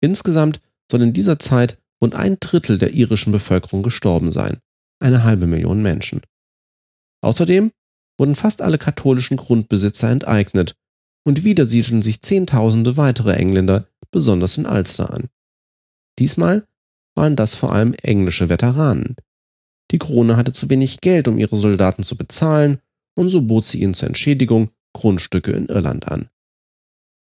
Insgesamt 0.01 0.59
soll 0.89 1.03
in 1.03 1.13
dieser 1.13 1.37
Zeit 1.37 1.77
rund 2.03 2.15
ein 2.15 2.37
Drittel 2.41 2.77
der 2.77 2.93
irischen 2.93 3.31
Bevölkerung 3.31 3.81
gestorben 3.81 4.33
sein, 4.33 4.59
eine 4.99 5.23
halbe 5.23 5.47
Million 5.47 5.81
Menschen. 5.81 6.21
Außerdem 7.21 7.71
wurden 8.19 8.35
fast 8.35 8.61
alle 8.61 8.77
katholischen 8.77 9.37
Grundbesitzer 9.37 10.09
enteignet 10.09 10.75
und 11.25 11.45
wieder 11.45 11.65
siedelten 11.65 12.01
sich 12.01 12.21
Zehntausende 12.21 12.97
weitere 12.97 13.33
Engländer 13.35 13.87
besonders 14.11 14.57
in 14.57 14.65
Ulster 14.65 15.13
an. 15.13 15.29
Diesmal 16.19 16.67
waren 17.15 17.37
das 17.37 17.55
vor 17.55 17.71
allem 17.71 17.93
englische 18.01 18.49
Veteranen. 18.49 19.15
Die 19.91 19.97
Krone 19.97 20.35
hatte 20.35 20.51
zu 20.51 20.69
wenig 20.69 20.99
Geld, 20.99 21.29
um 21.29 21.37
ihre 21.37 21.55
Soldaten 21.55 22.03
zu 22.03 22.17
bezahlen 22.17 22.79
und 23.15 23.29
so 23.29 23.43
bot 23.43 23.63
sie 23.63 23.81
ihnen 23.81 23.93
zur 23.93 24.09
Entschädigung 24.09 24.71
Grundstücke 24.93 25.53
in 25.53 25.67
Irland 25.67 26.09
an. 26.09 26.27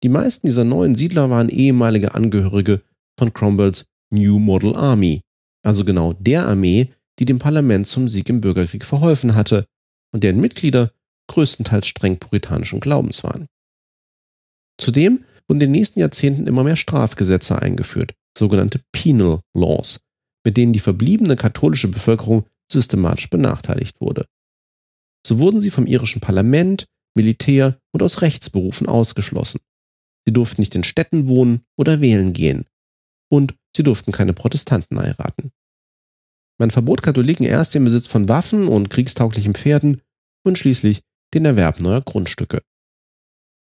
Die 0.03 0.09
meisten 0.09 0.47
dieser 0.47 0.65
neuen 0.65 0.95
Siedler 0.95 1.29
waren 1.29 1.50
ehemalige 1.50 2.13
Angehörige 2.13 2.81
von 3.17 3.33
Cromwells 3.33 3.86
New 4.11 4.39
Model 4.39 4.75
Army, 4.75 5.21
also 5.63 5.83
genau 5.83 6.13
der 6.13 6.47
Armee, 6.47 6.93
die 7.19 7.25
dem 7.25 7.39
Parlament 7.39 7.87
zum 7.87 8.09
Sieg 8.09 8.29
im 8.29 8.41
Bürgerkrieg 8.41 8.85
verholfen 8.85 9.35
hatte 9.35 9.65
und 10.13 10.23
deren 10.23 10.39
Mitglieder 10.39 10.91
größtenteils 11.29 11.87
streng 11.87 12.17
puritanischen 12.17 12.79
Glaubens 12.79 13.23
waren. 13.23 13.47
Zudem 14.79 15.25
wurden 15.47 15.57
in 15.57 15.67
den 15.67 15.71
nächsten 15.71 15.99
Jahrzehnten 15.99 16.47
immer 16.47 16.63
mehr 16.63 16.75
Strafgesetze 16.75 17.61
eingeführt, 17.61 18.13
sogenannte 18.37 18.81
Penal 18.91 19.41
Laws, 19.53 19.99
mit 20.45 20.57
denen 20.57 20.73
die 20.73 20.79
verbliebene 20.79 21.35
katholische 21.35 21.87
Bevölkerung 21.87 22.45
systematisch 22.71 23.29
benachteiligt 23.29 23.99
wurde. 23.99 24.25
So 25.25 25.39
wurden 25.39 25.59
sie 25.59 25.71
vom 25.71 25.87
irischen 25.87 26.21
Parlament, 26.21 26.85
Militär 27.15 27.79
und 27.91 28.03
aus 28.03 28.21
Rechtsberufen 28.21 28.87
ausgeschlossen. 28.87 29.59
Sie 30.25 30.33
durften 30.33 30.61
nicht 30.61 30.75
in 30.75 30.83
Städten 30.83 31.27
wohnen 31.27 31.61
oder 31.77 31.99
wählen 31.99 32.33
gehen. 32.33 32.65
Und 33.29 33.55
sie 33.77 33.84
durften 33.84 34.12
keine 34.12 34.34
Protestanten 34.34 35.00
heiraten. 35.00 35.51
Man 36.60 36.72
verbot 36.72 37.01
Katholiken 37.03 37.46
erst 37.46 37.75
den 37.75 37.86
Besitz 37.86 38.07
von 38.07 38.27
Waffen 38.27 38.67
und 38.67 38.89
kriegstauglichen 38.89 39.53
Pferden 39.53 40.01
und 40.43 40.57
schließlich 40.57 41.01
den 41.34 41.46
Erwerb 41.46 41.79
neuer 41.81 42.01
Grundstücke. 42.01 42.62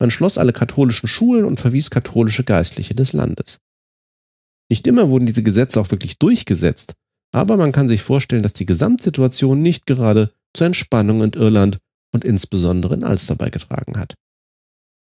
Man 0.00 0.10
schloss 0.10 0.38
alle 0.38 0.52
katholischen 0.52 1.08
Schulen 1.08 1.44
und 1.44 1.60
verwies 1.60 1.90
katholische 1.90 2.44
Geistliche 2.44 2.94
des 2.94 3.12
Landes. 3.12 3.58
Nicht 4.70 4.86
immer 4.86 5.08
wurden 5.10 5.26
diese 5.26 5.42
Gesetze 5.42 5.80
auch 5.80 5.90
wirklich 5.90 6.18
durchgesetzt, 6.18 6.94
aber 7.32 7.56
man 7.56 7.72
kann 7.72 7.88
sich 7.88 8.02
vorstellen, 8.02 8.42
dass 8.42 8.54
die 8.54 8.66
Gesamtsituation 8.66 9.60
nicht 9.60 9.86
gerade 9.86 10.32
zur 10.54 10.66
Entspannung 10.66 11.22
in 11.22 11.32
Irland 11.32 11.78
und 12.12 12.24
insbesondere 12.24 12.94
in 12.94 13.04
Ulster 13.04 13.36
beigetragen 13.36 13.98
hat. 13.98 14.14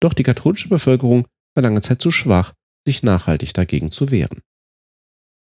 Doch 0.01 0.15
die 0.15 0.23
katholische 0.23 0.69
Bevölkerung 0.69 1.27
war 1.55 1.63
lange 1.63 1.81
Zeit 1.81 2.01
zu 2.01 2.11
schwach, 2.11 2.53
sich 2.87 3.03
nachhaltig 3.03 3.55
dagegen 3.55 3.91
zu 3.91 4.11
wehren. 4.11 4.41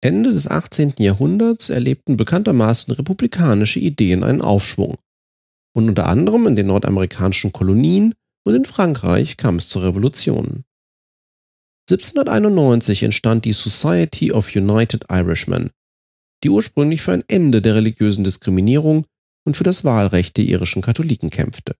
Ende 0.03 0.33
des 0.33 0.49
18. 0.49 0.95
Jahrhunderts 0.99 1.69
erlebten 1.69 2.17
bekanntermaßen 2.17 2.93
republikanische 2.93 3.79
Ideen 3.79 4.25
einen 4.25 4.41
Aufschwung. 4.41 4.97
Und 5.73 5.87
unter 5.87 6.07
anderem 6.07 6.45
in 6.45 6.57
den 6.57 6.67
nordamerikanischen 6.67 7.53
Kolonien 7.53 8.13
und 8.45 8.53
in 8.53 8.65
Frankreich 8.65 9.37
kam 9.37 9.55
es 9.55 9.69
zur 9.69 9.83
Revolution. 9.83 10.65
1791 11.89 13.03
entstand 13.03 13.45
die 13.45 13.53
Society 13.53 14.33
of 14.33 14.53
United 14.53 15.05
Irishmen, 15.09 15.69
die 16.43 16.49
ursprünglich 16.49 17.01
für 17.01 17.13
ein 17.13 17.23
Ende 17.29 17.61
der 17.61 17.75
religiösen 17.75 18.25
Diskriminierung 18.25 19.05
und 19.45 19.55
für 19.55 19.63
das 19.63 19.85
Wahlrecht 19.85 20.35
der 20.35 20.43
irischen 20.43 20.81
Katholiken 20.81 21.29
kämpfte. 21.29 21.77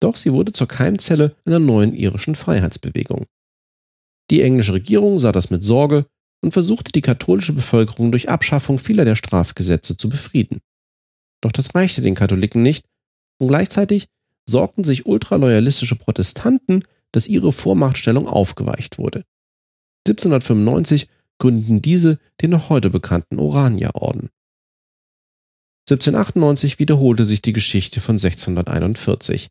Doch 0.00 0.16
sie 0.16 0.32
wurde 0.32 0.50
zur 0.50 0.66
Keimzelle 0.66 1.36
einer 1.44 1.60
neuen 1.60 1.94
irischen 1.94 2.34
Freiheitsbewegung. 2.34 3.26
Die 4.32 4.42
englische 4.42 4.72
Regierung 4.72 5.20
sah 5.20 5.30
das 5.30 5.50
mit 5.50 5.62
Sorge 5.62 6.06
und 6.42 6.52
versuchte 6.52 6.92
die 6.92 7.00
katholische 7.00 7.52
Bevölkerung 7.52 8.10
durch 8.10 8.28
Abschaffung 8.28 8.78
vieler 8.78 9.04
der 9.04 9.16
Strafgesetze 9.16 9.96
zu 9.96 10.08
befrieden. 10.08 10.60
Doch 11.40 11.52
das 11.52 11.74
reichte 11.74 12.02
den 12.02 12.14
Katholiken 12.14 12.62
nicht 12.62 12.84
und 13.38 13.48
gleichzeitig 13.48 14.08
sorgten 14.44 14.84
sich 14.84 15.06
ultraloyalistische 15.06 15.96
Protestanten, 15.96 16.84
dass 17.12 17.28
ihre 17.28 17.52
Vormachtstellung 17.52 18.26
aufgeweicht 18.26 18.98
wurde. 18.98 19.24
1795 20.06 21.08
gründeten 21.38 21.82
diese 21.82 22.18
den 22.40 22.50
noch 22.50 22.68
heute 22.70 22.90
bekannten 22.90 23.38
Oranierorden. 23.38 24.30
1798 25.90 26.78
wiederholte 26.78 27.24
sich 27.24 27.42
die 27.42 27.52
Geschichte 27.52 28.00
von 28.00 28.14
1641. 28.14 29.48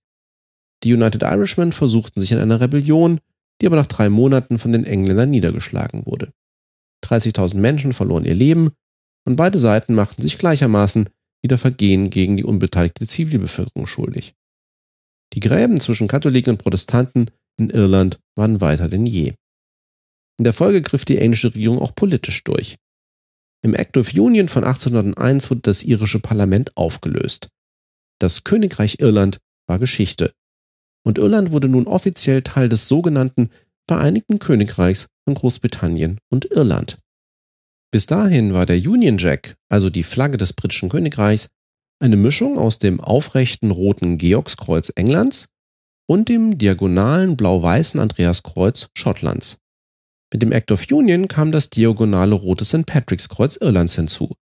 Die 0.83 0.93
United 0.93 1.24
Irishmen 1.24 1.71
versuchten 1.71 2.19
sich 2.19 2.31
in 2.31 2.39
einer 2.39 2.60
Rebellion, 2.60 3.19
die 3.62 3.67
aber 3.67 3.75
nach 3.75 3.86
drei 3.86 4.10
Monaten 4.10 4.57
von 4.57 4.71
den 4.71 4.86
Engländern 4.86 5.29
niedergeschlagen 5.29 6.05
wurde. 6.05 6.31
30.000 7.12 7.58
Menschen 7.58 7.94
verloren 7.94 8.25
ihr 8.25 8.34
Leben 8.34 8.72
und 9.27 9.36
beide 9.36 9.60
Seiten 9.60 9.94
machten 9.94 10.22
sich 10.22 10.38
gleichermaßen 10.38 11.10
wieder 11.44 11.58
Vergehen 11.58 12.10
gegen 12.10 12.38
die 12.38 12.44
unbeteiligte 12.44 13.08
Zivilbevölkerung 13.08 13.88
schuldig. 13.88 14.34
Die 15.34 15.39
Gräben 15.39 15.80
zwischen 15.80 16.08
Katholiken 16.08 16.54
und 16.54 16.58
Protestanten 16.58 17.32
in 17.58 17.69
Irland 17.69 18.19
waren 18.36 18.62
weiter 18.62 18.89
denn 18.89 19.06
je. 19.06 19.34
In 20.38 20.43
der 20.43 20.54
Folge 20.54 20.82
griff 20.82 21.06
die 21.06 21.17
englische 21.17 21.54
Regierung 21.54 21.80
auch 21.80 21.95
politisch 21.95 22.43
durch. 22.43 22.78
Im 23.63 23.76
Act 23.76 23.97
of 23.97 24.13
Union 24.13 24.50
von 24.50 24.63
1801 24.63 25.52
wurde 25.52 25.62
das 25.62 25.84
irische 25.84 26.19
Parlament 26.19 26.76
aufgelöst. 26.76 27.50
Das 28.19 28.43
Königreich 28.43 29.00
Irland 29.00 29.39
war 29.67 29.78
Geschichte. 29.78 30.34
Und 31.04 31.17
Irland 31.17 31.52
wurde 31.52 31.67
nun 31.67 31.88
offiziell 31.88 32.41
Teil 32.41 32.69
des 32.69 32.88
sogenannten 32.88 33.50
Vereinigten 33.88 34.39
Königreichs 34.39 35.08
von 35.25 35.34
Großbritannien 35.34 36.19
und 36.29 36.45
Irland. 36.45 36.97
Bis 37.91 38.05
dahin 38.05 38.53
war 38.53 38.65
der 38.65 38.77
Union 38.77 39.17
Jack, 39.17 39.57
also 39.69 39.89
die 39.89 40.03
Flagge 40.03 40.38
des 40.38 40.53
britischen 40.53 40.89
Königreichs, 40.89 41.49
eine 41.99 42.15
Mischung 42.15 42.57
aus 42.57 42.79
dem 42.79 42.99
aufrechten 42.99 43.69
roten 43.69 44.17
Georgskreuz 44.17 44.91
Englands 44.95 45.49
und 46.10 46.29
dem 46.29 46.57
diagonalen 46.57 47.38
blau-weißen 47.38 47.99
Andreaskreuz 47.99 48.89
Schottlands. 48.97 49.57
Mit 50.34 50.41
dem 50.41 50.51
Act 50.51 50.71
of 50.71 50.86
Union 50.89 51.27
kam 51.27 51.51
das 51.51 51.69
diagonale 51.69 52.36
rote 52.36 52.65
St. 52.65 52.86
Patrick's 52.86 53.29
Kreuz 53.29 53.57
Irlands 53.57 53.95
hinzu. 53.95 54.36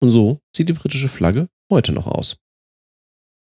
Und 0.00 0.10
so 0.10 0.40
sieht 0.54 0.68
die 0.68 0.74
britische 0.74 1.08
Flagge 1.08 1.48
heute 1.70 1.92
noch 1.92 2.06
aus. 2.06 2.36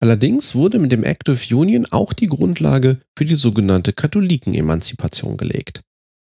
Allerdings 0.01 0.53
wurde 0.55 0.77
mit 0.77 0.91
dem 0.91 1.03
Act 1.03 1.29
of 1.29 1.49
Union 1.49 1.87
auch 1.89 2.13
die 2.13 2.27
Grundlage 2.27 2.99
für 3.17 3.25
die 3.25 3.35
sogenannte 3.35 3.93
Katholikenemanzipation 3.93 5.37
gelegt, 5.37 5.81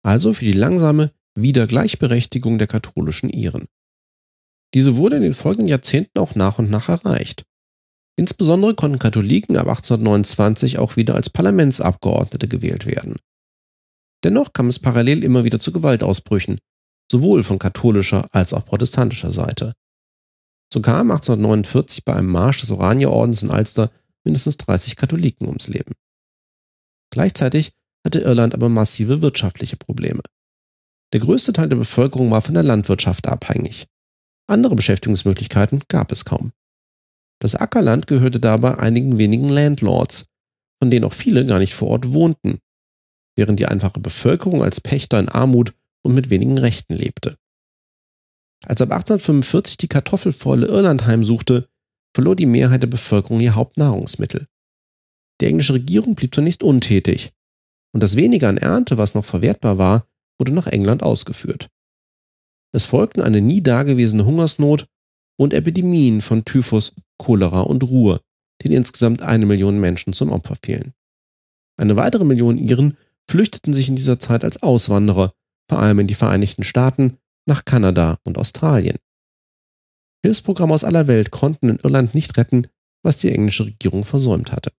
also 0.02 0.34
für 0.34 0.44
die 0.44 0.52
langsame 0.52 1.12
Wiedergleichberechtigung 1.34 2.58
der 2.58 2.66
katholischen 2.66 3.30
Iren. 3.30 3.66
Diese 4.74 4.96
wurde 4.96 5.16
in 5.16 5.22
den 5.22 5.34
folgenden 5.34 5.68
Jahrzehnten 5.68 6.18
auch 6.18 6.34
nach 6.34 6.58
und 6.58 6.70
nach 6.70 6.88
erreicht. 6.88 7.44
Insbesondere 8.16 8.74
konnten 8.74 8.98
Katholiken 8.98 9.56
ab 9.56 9.68
1829 9.68 10.78
auch 10.78 10.96
wieder 10.96 11.14
als 11.14 11.30
Parlamentsabgeordnete 11.30 12.48
gewählt 12.48 12.86
werden. 12.86 13.16
Dennoch 14.24 14.52
kam 14.52 14.68
es 14.68 14.78
parallel 14.78 15.24
immer 15.24 15.44
wieder 15.44 15.58
zu 15.58 15.72
Gewaltausbrüchen, 15.72 16.58
sowohl 17.10 17.42
von 17.42 17.58
katholischer 17.58 18.28
als 18.32 18.52
auch 18.52 18.64
protestantischer 18.64 19.32
Seite. 19.32 19.74
So 20.72 20.80
kamen 20.80 21.10
1849 21.10 22.04
bei 22.04 22.14
einem 22.14 22.30
Marsch 22.30 22.60
des 22.60 22.70
Oranierordens 22.70 23.42
in 23.42 23.50
Ulster 23.50 23.90
mindestens 24.24 24.56
30 24.58 24.96
Katholiken 24.96 25.46
ums 25.48 25.68
Leben. 25.68 25.92
Gleichzeitig 27.10 27.72
hatte 28.04 28.20
Irland 28.20 28.54
aber 28.54 28.68
massive 28.68 29.22
wirtschaftliche 29.22 29.76
Probleme. 29.76 30.22
Der 31.12 31.20
größte 31.20 31.52
Teil 31.52 31.68
der 31.68 31.76
Bevölkerung 31.76 32.30
war 32.30 32.42
von 32.42 32.54
der 32.54 32.62
Landwirtschaft 32.62 33.28
abhängig. 33.28 33.86
Andere 34.48 34.74
Beschäftigungsmöglichkeiten 34.74 35.82
gab 35.88 36.10
es 36.10 36.24
kaum. 36.24 36.52
Das 37.40 37.54
Ackerland 37.54 38.06
gehörte 38.06 38.40
dabei 38.40 38.78
einigen 38.78 39.18
wenigen 39.18 39.48
Landlords, 39.48 40.26
von 40.80 40.90
denen 40.90 41.04
auch 41.04 41.12
viele 41.12 41.44
gar 41.46 41.58
nicht 41.58 41.74
vor 41.74 41.88
Ort 41.88 42.12
wohnten 42.12 42.58
während 43.36 43.60
die 43.60 43.66
einfache 43.66 44.00
Bevölkerung 44.00 44.62
als 44.62 44.80
Pächter 44.80 45.18
in 45.18 45.28
Armut 45.28 45.74
und 46.02 46.14
mit 46.14 46.30
wenigen 46.30 46.58
Rechten 46.58 46.94
lebte. 46.94 47.36
Als 48.66 48.80
ab 48.80 48.92
1845 48.92 49.76
die 49.76 49.88
Kartoffelfäule 49.88 50.66
Irland 50.66 51.06
heimsuchte, 51.06 51.68
verlor 52.14 52.36
die 52.36 52.46
Mehrheit 52.46 52.82
der 52.82 52.88
Bevölkerung 52.88 53.40
ihr 53.40 53.54
Hauptnahrungsmittel. 53.54 54.46
Die 55.40 55.46
englische 55.46 55.74
Regierung 55.74 56.14
blieb 56.14 56.34
zunächst 56.34 56.62
untätig, 56.62 57.32
und 57.92 58.02
das 58.02 58.16
wenige 58.16 58.48
an 58.48 58.56
Ernte, 58.56 58.98
was 58.98 59.14
noch 59.14 59.24
verwertbar 59.24 59.78
war, 59.78 60.06
wurde 60.38 60.52
nach 60.52 60.66
England 60.66 61.02
ausgeführt. 61.02 61.68
Es 62.74 62.86
folgten 62.86 63.20
eine 63.20 63.40
nie 63.40 63.62
dagewesene 63.62 64.24
Hungersnot 64.24 64.86
und 65.38 65.52
Epidemien 65.52 66.20
von 66.20 66.44
Typhus, 66.44 66.94
Cholera 67.18 67.60
und 67.60 67.82
Ruhr, 67.84 68.22
denen 68.62 68.74
insgesamt 68.74 69.22
eine 69.22 69.46
Million 69.46 69.78
Menschen 69.78 70.12
zum 70.12 70.30
Opfer 70.30 70.56
fielen. 70.64 70.94
Eine 71.76 71.96
weitere 71.96 72.24
Million 72.24 72.58
Iren 72.58 72.96
flüchteten 73.28 73.72
sich 73.74 73.88
in 73.88 73.96
dieser 73.96 74.18
Zeit 74.18 74.44
als 74.44 74.62
Auswanderer, 74.62 75.32
vor 75.68 75.78
allem 75.78 75.98
in 76.00 76.06
die 76.06 76.14
Vereinigten 76.14 76.64
Staaten, 76.64 77.18
nach 77.46 77.64
Kanada 77.64 78.18
und 78.24 78.38
Australien. 78.38 78.98
Hilfsprogramme 80.24 80.74
aus 80.74 80.84
aller 80.84 81.08
Welt 81.08 81.30
konnten 81.30 81.68
in 81.68 81.78
Irland 81.82 82.14
nicht 82.14 82.36
retten, 82.36 82.68
was 83.02 83.16
die 83.16 83.32
englische 83.32 83.66
Regierung 83.66 84.04
versäumt 84.04 84.52
hatte. 84.52 84.72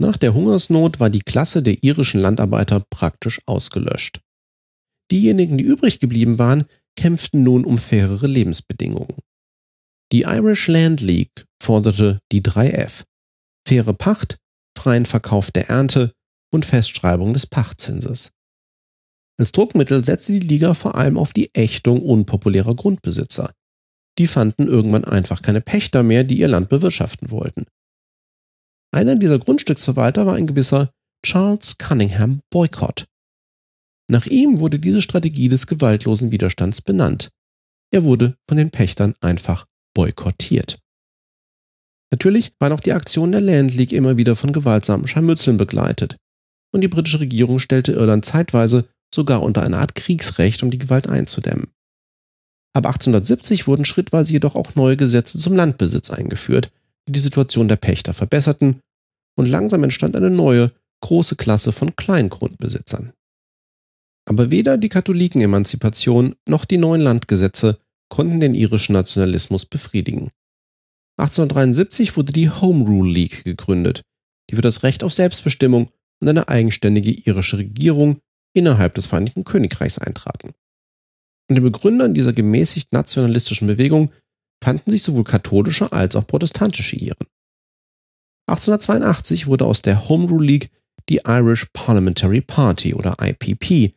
Nach 0.00 0.16
der 0.16 0.32
Hungersnot 0.34 1.00
war 1.00 1.10
die 1.10 1.20
Klasse 1.20 1.62
der 1.62 1.82
irischen 1.82 2.20
Landarbeiter 2.20 2.84
praktisch 2.90 3.40
ausgelöscht. 3.46 4.20
Diejenigen, 5.10 5.58
die 5.58 5.64
übrig 5.64 5.98
geblieben 5.98 6.38
waren, 6.38 6.64
kämpften 6.96 7.42
nun 7.42 7.64
um 7.64 7.78
fairere 7.78 8.26
Lebensbedingungen. 8.26 9.16
Die 10.12 10.22
Irish 10.22 10.68
Land 10.68 11.00
League 11.00 11.44
forderte 11.62 12.20
die 12.32 12.42
3F. 12.42 13.04
Faire 13.66 13.92
Pacht, 13.92 14.38
freien 14.76 15.06
Verkauf 15.06 15.50
der 15.50 15.68
Ernte, 15.68 16.12
und 16.50 16.64
Festschreibung 16.64 17.34
des 17.34 17.46
Pachtzinses. 17.46 18.32
Als 19.38 19.52
Druckmittel 19.52 20.04
setzte 20.04 20.32
die 20.32 20.46
Liga 20.46 20.74
vor 20.74 20.94
allem 20.94 21.18
auf 21.18 21.32
die 21.32 21.54
Ächtung 21.54 22.00
unpopulärer 22.02 22.74
Grundbesitzer. 22.74 23.52
Die 24.18 24.26
fanden 24.26 24.66
irgendwann 24.66 25.04
einfach 25.04 25.42
keine 25.42 25.60
Pächter 25.60 26.02
mehr, 26.02 26.24
die 26.24 26.38
ihr 26.38 26.48
Land 26.48 26.68
bewirtschaften 26.68 27.30
wollten. 27.30 27.66
Einer 28.90 29.16
dieser 29.16 29.38
Grundstücksverwalter 29.38 30.26
war 30.26 30.36
ein 30.36 30.46
gewisser 30.46 30.90
Charles 31.24 31.76
Cunningham 31.78 32.40
Boycott. 32.50 33.06
Nach 34.10 34.26
ihm 34.26 34.60
wurde 34.60 34.78
diese 34.78 35.02
Strategie 35.02 35.48
des 35.48 35.66
gewaltlosen 35.66 36.30
Widerstands 36.30 36.80
benannt. 36.80 37.30
Er 37.90 38.04
wurde 38.04 38.36
von 38.48 38.56
den 38.56 38.70
Pächtern 38.70 39.14
einfach 39.20 39.66
boykottiert. 39.94 40.78
Natürlich 42.10 42.52
waren 42.58 42.72
auch 42.72 42.80
die 42.80 42.92
Aktionen 42.92 43.32
der 43.32 43.40
Land 43.42 43.74
League 43.74 43.92
immer 43.92 44.16
wieder 44.16 44.36
von 44.36 44.52
gewaltsamen 44.52 45.06
Scharmützeln 45.06 45.58
begleitet, 45.58 46.16
und 46.72 46.80
die 46.80 46.88
britische 46.88 47.20
Regierung 47.20 47.58
stellte 47.58 47.92
Irland 47.92 48.24
zeitweise 48.24 48.88
sogar 49.14 49.42
unter 49.42 49.62
eine 49.62 49.78
Art 49.78 49.94
Kriegsrecht, 49.94 50.62
um 50.62 50.70
die 50.70 50.78
Gewalt 50.78 51.08
einzudämmen. 51.08 51.68
Ab 52.74 52.86
1870 52.86 53.66
wurden 53.66 53.84
schrittweise 53.84 54.32
jedoch 54.32 54.54
auch 54.54 54.74
neue 54.74 54.96
Gesetze 54.96 55.38
zum 55.38 55.54
Landbesitz 55.54 56.10
eingeführt, 56.10 56.70
die 57.08 57.12
die 57.12 57.20
Situation 57.20 57.68
der 57.68 57.76
Pächter 57.76 58.14
verbesserten, 58.14 58.80
und 59.36 59.46
langsam 59.46 59.84
entstand 59.84 60.16
eine 60.16 60.30
neue, 60.30 60.72
große 61.00 61.36
Klasse 61.36 61.72
von 61.72 61.94
Kleingrundbesitzern. 61.94 63.12
Aber 64.28 64.50
weder 64.50 64.76
die 64.76 64.88
Katholikenemanzipation 64.88 66.34
noch 66.46 66.64
die 66.64 66.76
neuen 66.76 67.00
Landgesetze 67.00 67.78
konnten 68.10 68.40
den 68.40 68.54
irischen 68.54 68.94
Nationalismus 68.94 69.64
befriedigen. 69.64 70.30
1873 71.18 72.16
wurde 72.16 72.32
die 72.32 72.50
Home 72.50 72.84
Rule 72.84 73.10
League 73.10 73.44
gegründet, 73.44 74.02
die 74.50 74.56
für 74.56 74.62
das 74.62 74.82
Recht 74.82 75.02
auf 75.02 75.12
Selbstbestimmung 75.12 75.88
und 76.20 76.28
eine 76.28 76.48
eigenständige 76.48 77.12
irische 77.12 77.58
Regierung 77.58 78.18
innerhalb 78.54 78.94
des 78.94 79.06
Vereinigten 79.06 79.44
Königreichs 79.44 79.98
eintraten. 79.98 80.52
Und 81.48 81.54
den 81.54 81.64
Begründern 81.64 82.12
dieser 82.12 82.32
gemäßigt 82.32 82.92
nationalistischen 82.92 83.66
Bewegung 83.66 84.12
fanden 84.62 84.90
sich 84.90 85.02
sowohl 85.02 85.24
katholische 85.24 85.92
als 85.92 86.16
auch 86.16 86.26
protestantische 86.26 86.96
Iren. 86.96 87.26
1882 88.48 89.46
wurde 89.46 89.66
aus 89.66 89.82
der 89.82 90.08
Home 90.08 90.28
Rule 90.28 90.46
League 90.46 90.70
die 91.08 91.20
Irish 91.26 91.66
Parliamentary 91.72 92.40
Party 92.40 92.94
oder 92.94 93.16
IPP, 93.20 93.94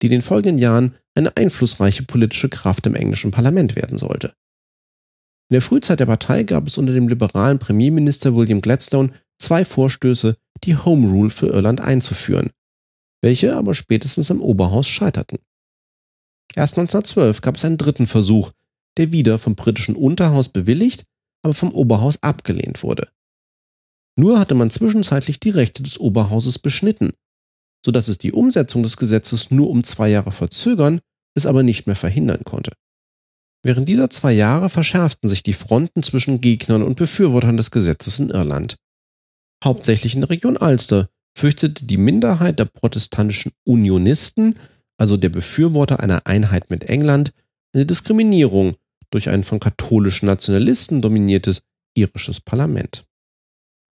die 0.00 0.06
in 0.06 0.10
den 0.10 0.22
folgenden 0.22 0.58
Jahren 0.58 0.94
eine 1.14 1.36
einflussreiche 1.36 2.04
politische 2.04 2.48
Kraft 2.48 2.86
im 2.86 2.94
englischen 2.94 3.30
Parlament 3.30 3.76
werden 3.76 3.98
sollte. 3.98 4.28
In 5.50 5.54
der 5.54 5.62
Frühzeit 5.62 5.98
der 5.98 6.06
Partei 6.06 6.44
gab 6.44 6.66
es 6.66 6.78
unter 6.78 6.92
dem 6.92 7.08
liberalen 7.08 7.58
Premierminister 7.58 8.36
William 8.36 8.60
Gladstone 8.60 9.12
zwei 9.38 9.64
Vorstöße, 9.64 10.36
die 10.64 10.76
Home 10.76 11.08
Rule 11.08 11.30
für 11.30 11.48
Irland 11.48 11.80
einzuführen, 11.80 12.50
welche 13.22 13.56
aber 13.56 13.74
spätestens 13.74 14.30
im 14.30 14.40
Oberhaus 14.40 14.86
scheiterten. 14.86 15.38
Erst 16.54 16.78
1912 16.78 17.40
gab 17.40 17.56
es 17.56 17.64
einen 17.64 17.78
dritten 17.78 18.06
Versuch, 18.06 18.52
der 18.98 19.12
wieder 19.12 19.38
vom 19.38 19.54
britischen 19.54 19.96
Unterhaus 19.96 20.50
bewilligt, 20.50 21.04
aber 21.42 21.54
vom 21.54 21.72
Oberhaus 21.72 22.22
abgelehnt 22.22 22.82
wurde. 22.82 23.08
Nur 24.16 24.38
hatte 24.38 24.54
man 24.54 24.70
zwischenzeitlich 24.70 25.38
die 25.40 25.50
Rechte 25.50 25.82
des 25.82 25.98
Oberhauses 25.98 26.58
beschnitten, 26.58 27.12
so 27.84 27.92
dass 27.92 28.08
es 28.08 28.18
die 28.18 28.32
Umsetzung 28.32 28.82
des 28.82 28.96
Gesetzes 28.96 29.50
nur 29.50 29.70
um 29.70 29.84
zwei 29.84 30.08
Jahre 30.08 30.32
verzögern, 30.32 31.00
es 31.34 31.46
aber 31.46 31.62
nicht 31.62 31.86
mehr 31.86 31.96
verhindern 31.96 32.42
konnte. 32.44 32.72
Während 33.64 33.88
dieser 33.88 34.10
zwei 34.10 34.32
Jahre 34.32 34.68
verschärften 34.68 35.28
sich 35.28 35.42
die 35.42 35.52
Fronten 35.52 36.02
zwischen 36.02 36.40
Gegnern 36.40 36.82
und 36.82 36.96
Befürwortern 36.96 37.56
des 37.56 37.70
Gesetzes 37.70 38.18
in 38.18 38.30
Irland. 38.30 38.76
Hauptsächlich 39.64 40.14
in 40.14 40.22
der 40.22 40.30
Region 40.30 40.56
Ulster 40.56 41.08
fürchtete 41.36 41.84
die 41.84 41.96
Minderheit 41.96 42.58
der 42.58 42.64
protestantischen 42.64 43.52
Unionisten, 43.64 44.58
also 44.96 45.16
der 45.16 45.28
Befürworter 45.28 46.00
einer 46.00 46.26
Einheit 46.26 46.70
mit 46.70 46.88
England, 46.88 47.32
eine 47.72 47.86
Diskriminierung 47.86 48.74
durch 49.10 49.28
ein 49.28 49.44
von 49.44 49.60
katholischen 49.60 50.26
Nationalisten 50.26 51.02
dominiertes 51.02 51.62
irisches 51.96 52.40
Parlament. 52.40 53.04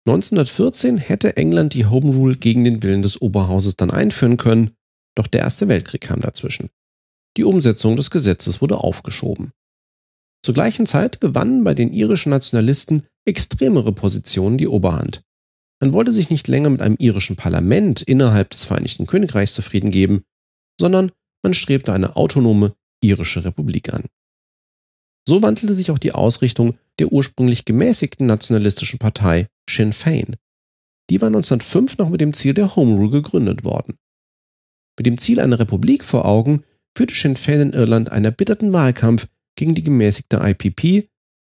1914 0.06 0.98
hätte 0.98 1.38
England 1.38 1.74
die 1.74 1.86
Home 1.86 2.14
Rule 2.14 2.36
gegen 2.36 2.64
den 2.64 2.84
Willen 2.84 3.02
des 3.02 3.22
Oberhauses 3.22 3.78
dann 3.78 3.92
einführen 3.92 4.38
können, 4.38 4.72
doch 5.16 5.28
der 5.28 5.42
Erste 5.42 5.68
Weltkrieg 5.68 6.02
kam 6.02 6.20
dazwischen. 6.20 6.70
Die 7.38 7.46
Umsetzung 7.46 7.96
des 7.96 8.12
Gesetzes 8.12 8.62
wurde 8.62 8.78
aufgeschoben. 8.78 9.52
Zur 10.44 10.54
gleichen 10.54 10.86
Zeit 10.86 11.22
gewannen 11.22 11.64
bei 11.64 11.74
den 11.74 11.94
irischen 11.94 12.32
Nationalisten 12.32 13.08
extremere 13.26 13.94
Positionen 13.94 14.58
die 14.58 14.68
Oberhand. 14.68 15.22
Man 15.80 15.94
wollte 15.94 16.12
sich 16.12 16.30
nicht 16.30 16.48
länger 16.48 16.70
mit 16.70 16.82
einem 16.82 16.98
irischen 17.00 17.38
Parlament 17.38 18.02
innerhalb 18.02 18.50
des 18.50 18.66
Vereinigten 18.66 19.08
Königreichs 19.08 19.54
zufrieden 19.54 19.90
geben, 19.90 20.24
sondern 20.80 21.12
man 21.44 21.54
strebte 21.54 21.94
eine 21.94 22.16
autonome 22.18 22.74
irische 23.02 23.46
Republik 23.46 23.94
an. 23.94 24.06
So 25.28 25.42
wandelte 25.42 25.74
sich 25.74 25.92
auch 25.92 26.00
die 26.00 26.12
Ausrichtung 26.12 26.78
der 27.00 27.12
ursprünglich 27.12 27.66
gemäßigten 27.66 28.26
nationalistischen 28.28 29.00
Partei 29.00 29.48
Sinn 29.70 29.94
Fein. 29.94 30.36
Die 31.10 31.22
war 31.22 31.28
1905 31.28 31.98
noch 31.98 32.10
mit 32.10 32.22
dem 32.22 32.34
Ziel 32.34 32.54
der 32.54 32.76
Home 32.76 32.96
Rule 32.96 33.10
gegründet 33.10 33.64
worden. 33.64 33.98
Mit 34.98 35.06
dem 35.06 35.18
Ziel 35.18 35.40
einer 35.40 35.60
Republik 35.60 36.04
vor 36.04 36.26
Augen 36.26 36.64
führte 36.96 37.16
Sinn 37.16 37.36
Fein 37.36 37.62
in 37.62 37.74
Irland 37.74 38.12
einen 38.12 38.26
erbitterten 38.26 38.74
Wahlkampf 38.74 39.28
gegen 39.56 39.76
die 39.76 39.84
gemäßigte 39.84 40.38
IPP 40.38 41.08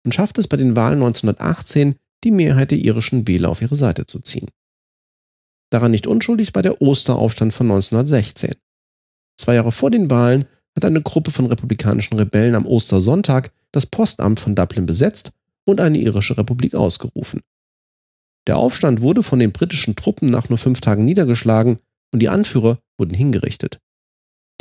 und 0.05 0.13
schaffte 0.13 0.41
es 0.41 0.47
bei 0.47 0.57
den 0.57 0.75
Wahlen 0.75 1.01
1918, 1.01 1.95
die 2.23 2.31
Mehrheit 2.31 2.71
der 2.71 2.79
irischen 2.79 3.27
Wähler 3.27 3.49
auf 3.49 3.61
ihre 3.61 3.75
Seite 3.75 4.05
zu 4.05 4.19
ziehen. 4.19 4.49
Daran 5.71 5.91
nicht 5.91 6.07
unschuldig 6.07 6.55
war 6.55 6.63
der 6.63 6.81
Osteraufstand 6.81 7.53
von 7.53 7.67
1916. 7.67 8.55
Zwei 9.37 9.55
Jahre 9.55 9.71
vor 9.71 9.91
den 9.91 10.09
Wahlen 10.09 10.45
hat 10.75 10.85
eine 10.85 11.01
Gruppe 11.01 11.31
von 11.31 11.45
republikanischen 11.45 12.17
Rebellen 12.17 12.55
am 12.55 12.65
Ostersonntag 12.65 13.51
das 13.71 13.85
Postamt 13.85 14.39
von 14.39 14.55
Dublin 14.55 14.85
besetzt 14.85 15.31
und 15.65 15.81
eine 15.81 15.97
irische 15.97 16.37
Republik 16.37 16.75
ausgerufen. 16.75 17.41
Der 18.47 18.57
Aufstand 18.57 19.01
wurde 19.01 19.23
von 19.23 19.39
den 19.39 19.51
britischen 19.51 19.95
Truppen 19.95 20.29
nach 20.29 20.49
nur 20.49 20.57
fünf 20.57 20.81
Tagen 20.81 21.05
niedergeschlagen 21.05 21.79
und 22.11 22.19
die 22.19 22.29
Anführer 22.29 22.79
wurden 22.97 23.13
hingerichtet. 23.13 23.79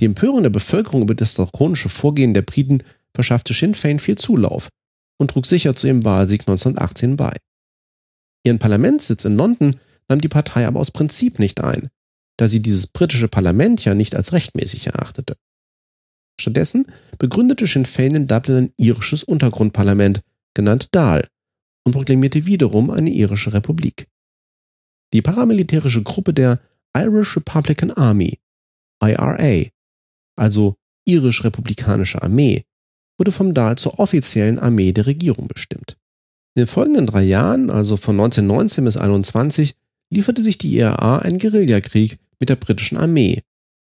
Die 0.00 0.04
Empörung 0.04 0.42
der 0.42 0.50
Bevölkerung 0.50 1.02
über 1.02 1.14
das 1.14 1.34
drakonische 1.34 1.88
Vorgehen 1.88 2.34
der 2.34 2.42
Briten 2.42 2.82
verschaffte 3.14 3.54
Sinn 3.54 3.74
Fein 3.74 3.98
viel 3.98 4.16
Zulauf 4.16 4.68
und 5.18 5.30
trug 5.30 5.46
sicher 5.46 5.74
zu 5.74 5.86
ihrem 5.86 6.04
Wahlsieg 6.04 6.42
1918 6.42 7.16
bei. 7.16 7.36
Ihren 8.44 8.58
Parlamentssitz 8.58 9.24
in 9.24 9.36
London 9.36 9.76
nahm 10.08 10.20
die 10.20 10.28
Partei 10.28 10.66
aber 10.66 10.80
aus 10.80 10.90
Prinzip 10.90 11.38
nicht 11.38 11.60
ein, 11.60 11.88
da 12.36 12.48
sie 12.48 12.60
dieses 12.60 12.86
britische 12.86 13.28
Parlament 13.28 13.84
ja 13.84 13.94
nicht 13.94 14.14
als 14.14 14.32
rechtmäßig 14.32 14.86
erachtete. 14.86 15.36
Stattdessen 16.40 16.86
begründete 17.18 17.66
Sinn 17.66 17.86
Fein 17.86 18.14
in 18.14 18.26
Dublin 18.26 18.56
ein 18.56 18.72
irisches 18.76 19.24
Untergrundparlament, 19.24 20.22
genannt 20.54 20.90
Dáil, 20.92 21.26
und 21.84 21.92
proklamierte 21.92 22.46
wiederum 22.46 22.90
eine 22.90 23.10
irische 23.10 23.52
Republik. 23.52 24.08
Die 25.12 25.22
paramilitärische 25.22 26.02
Gruppe 26.02 26.34
der 26.34 26.60
Irish 26.96 27.36
Republican 27.36 27.90
Army, 27.92 28.38
IRA, 29.02 29.68
also 30.36 30.76
irisch-republikanische 31.06 32.22
Armee, 32.22 32.64
wurde 33.18 33.32
vom 33.32 33.54
Dahl 33.54 33.76
zur 33.76 33.98
offiziellen 33.98 34.58
Armee 34.58 34.92
der 34.92 35.06
Regierung 35.06 35.48
bestimmt. 35.48 35.96
In 36.54 36.62
den 36.62 36.66
folgenden 36.66 37.06
drei 37.06 37.22
Jahren, 37.22 37.70
also 37.70 37.96
von 37.96 38.16
1919 38.16 38.84
bis 38.84 38.96
1921, 38.96 39.74
lieferte 40.12 40.42
sich 40.42 40.58
die 40.58 40.76
IRA 40.76 41.18
einen 41.18 41.38
Guerillakrieg 41.38 42.18
mit 42.38 42.48
der 42.48 42.56
britischen 42.56 42.98
Armee 42.98 43.42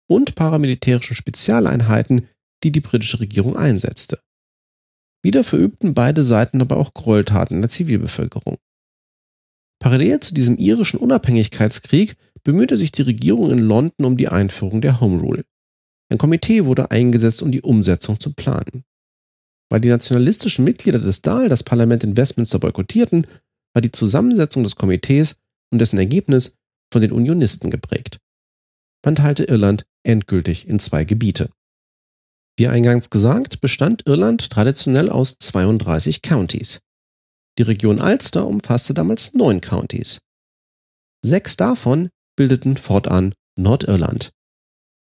und 0.07 0.35
paramilitärischen 0.35 1.15
Spezialeinheiten, 1.15 2.27
die 2.63 2.71
die 2.71 2.81
britische 2.81 3.19
Regierung 3.19 3.55
einsetzte. 3.55 4.19
Wieder 5.23 5.43
verübten 5.43 5.93
beide 5.93 6.23
Seiten 6.23 6.61
aber 6.61 6.77
auch 6.77 6.93
Gräueltaten 6.93 7.55
in 7.55 7.61
der 7.61 7.69
Zivilbevölkerung. 7.69 8.57
Parallel 9.79 10.19
zu 10.19 10.33
diesem 10.33 10.57
irischen 10.57 10.99
Unabhängigkeitskrieg 10.99 12.15
bemühte 12.43 12.77
sich 12.77 12.91
die 12.91 13.01
Regierung 13.01 13.51
in 13.51 13.59
London 13.59 14.05
um 14.05 14.17
die 14.17 14.27
Einführung 14.27 14.81
der 14.81 14.99
Home 14.99 15.19
Rule. 15.19 15.43
Ein 16.09 16.17
Komitee 16.17 16.65
wurde 16.65 16.91
eingesetzt, 16.91 17.41
um 17.41 17.51
die 17.51 17.61
Umsetzung 17.61 18.19
zu 18.19 18.33
planen. 18.33 18.83
Weil 19.69 19.79
die 19.79 19.89
nationalistischen 19.89 20.63
Mitglieder 20.65 20.99
des 20.99 21.21
Dahl 21.21 21.49
das 21.49 21.63
Parlament 21.63 22.03
in 22.03 22.15
Westminster 22.15 22.59
boykottierten, 22.59 23.25
war 23.73 23.81
die 23.81 23.91
Zusammensetzung 23.91 24.63
des 24.63 24.75
Komitees 24.75 25.37
und 25.71 25.79
dessen 25.79 25.97
Ergebnis 25.97 26.59
von 26.91 27.01
den 27.01 27.11
Unionisten 27.11 27.71
geprägt. 27.71 28.19
Man 29.03 29.15
teilte 29.15 29.45
Irland 29.45 29.85
endgültig 30.03 30.67
in 30.67 30.79
zwei 30.79 31.03
Gebiete. 31.05 31.49
Wie 32.57 32.67
eingangs 32.67 33.09
gesagt, 33.09 33.61
bestand 33.61 34.05
Irland 34.05 34.49
traditionell 34.49 35.09
aus 35.09 35.37
32 35.39 36.21
Countys. 36.21 36.81
Die 37.57 37.63
Region 37.63 37.99
Ulster 37.99 38.47
umfasste 38.47 38.93
damals 38.93 39.33
neun 39.33 39.61
Countys. 39.61 40.19
Sechs 41.25 41.55
davon 41.57 42.09
bildeten 42.35 42.77
fortan 42.77 43.33
Nordirland. 43.55 44.31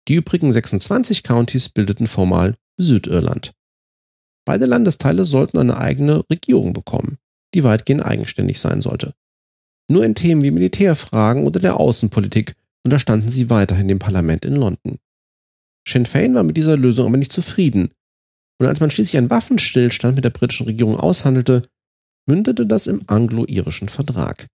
Die 0.08 0.16
übrigen 0.16 0.54
26 0.54 1.24
Countys 1.24 1.70
bildeten 1.70 2.08
formal 2.08 2.56
Südirland. 2.78 3.52
Beide 4.46 4.66
Landesteile 4.66 5.26
sollten 5.26 5.58
eine 5.58 5.78
eigene 5.78 6.24
Regierung 6.30 6.74
bekommen, 6.74 7.18
die 7.54 7.64
weitgehend 7.64 8.06
eigenständig 8.06 8.60
sein 8.60 8.82
sollte. 8.82 9.14
Nur 9.90 10.06
in 10.06 10.16
Themen 10.16 10.42
wie 10.42 10.52
Militärfragen 10.52 11.46
oder 11.46 11.60
der 11.60 11.80
Außenpolitik 11.80 12.56
unterstanden 12.86 13.30
sie 13.30 13.50
weiterhin 13.50 13.88
dem 13.88 14.00
Parlament 14.00 14.46
in 14.46 14.56
London. 14.56 15.00
Sinn 15.88 16.06
Fein 16.06 16.34
war 16.34 16.44
mit 16.44 16.58
dieser 16.58 16.78
Lösung 16.78 17.08
aber 17.08 17.18
nicht 17.18 17.32
zufrieden. 17.32 17.90
Und 18.60 18.68
als 18.68 18.80
man 18.80 18.90
schließlich 18.90 19.18
einen 19.18 19.30
Waffenstillstand 19.30 20.16
mit 20.16 20.24
der 20.24 20.30
britischen 20.30 20.66
Regierung 20.66 20.96
aushandelte, 20.96 21.62
mündete 22.28 22.66
das 22.66 22.88
im 22.88 23.04
anglo-irischen 23.08 23.90
Vertrag. 23.90 24.48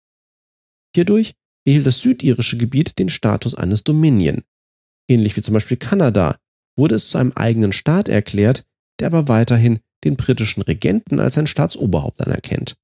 Hierdurch 0.95 1.35
erhielt 1.67 1.87
das 1.87 2.01
südirische 2.01 2.57
Gebiet 2.57 2.99
den 2.99 3.09
Status 3.09 3.55
eines 3.55 3.85
Dominion. 3.85 4.43
Ähnlich 5.09 5.37
wie 5.37 5.43
zum 5.43 5.55
Beispiel 5.55 5.77
Kanada 5.77 6.39
wurde 6.77 6.95
es 6.95 7.11
zu 7.11 7.19
einem 7.19 7.33
eigenen 7.33 7.73
Staat 7.73 8.09
erklärt, 8.09 8.65
der 9.01 9.09
aber 9.09 9.29
weiterhin 9.29 9.81
den 10.05 10.17
britischen 10.17 10.63
Regenten 10.63 11.21
als 11.21 11.35
sein 11.35 11.47
Staatsoberhaupt 11.47 12.21
anerkennt. 12.23 12.77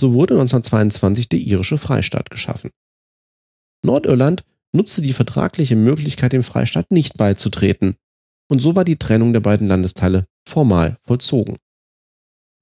So 0.00 0.12
wurde 0.12 0.34
1922 0.34 1.28
der 1.28 1.38
irische 1.38 1.78
Freistaat 1.78 2.30
geschaffen. 2.30 2.70
Nordirland 3.82 4.44
nutzte 4.76 5.02
die 5.02 5.12
vertragliche 5.12 5.76
Möglichkeit, 5.76 6.32
dem 6.32 6.42
Freistaat 6.42 6.90
nicht 6.90 7.16
beizutreten, 7.16 7.96
und 8.48 8.60
so 8.60 8.76
war 8.76 8.84
die 8.84 8.96
Trennung 8.96 9.32
der 9.32 9.40
beiden 9.40 9.66
Landesteile 9.66 10.26
formal 10.48 10.98
vollzogen. 11.02 11.56